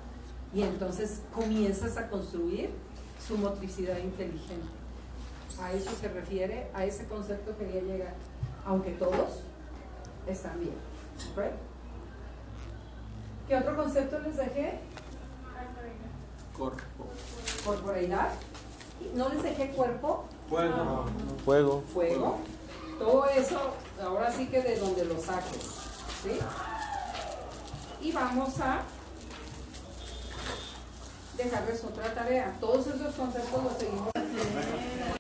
Y 0.55 0.63
entonces 0.63 1.23
comienzas 1.35 1.97
a 1.97 2.09
construir 2.09 2.71
su 3.27 3.37
motricidad 3.39 3.99
inteligente. 3.99 4.67
A 5.61 5.73
eso 5.73 5.91
se 6.01 6.09
refiere, 6.09 6.71
a 6.73 6.85
ese 6.85 7.07
concepto 7.07 7.57
quería 7.59 7.83
llegar, 7.83 8.15
aunque 8.65 8.93
todos 8.93 9.41
están 10.27 10.61
bien. 10.61 10.75
¿Qué 13.49 13.57
otro 13.57 13.77
concepto 13.77 14.19
les 14.21 14.37
dejé? 14.37 14.79
Corpo. 16.57 17.07
Corporeidad. 17.65 18.31
¿No 19.15 19.29
les 19.29 19.43
dejé 19.43 19.71
cuerpo? 19.71 20.25
Fuego. 20.49 21.05
Fuego. 21.45 21.83
Fuego. 21.93 22.39
Todo 22.99 23.27
eso, 23.27 23.61
ahora 24.03 24.31
sí 24.33 24.47
que 24.49 24.61
de 24.61 24.79
donde 24.79 25.05
lo 25.05 25.21
saques. 25.21 25.71
¿Sí? 26.23 26.39
Y 28.01 28.13
vamos 28.13 28.61
a 28.61 28.83
dejarles 31.39 31.85
otra 31.85 32.13
tarea. 32.15 32.53
Todos 32.61 32.87
esos 32.89 33.15
conceptos 33.15 33.63
los 33.65 33.73
seguimos. 33.79 34.11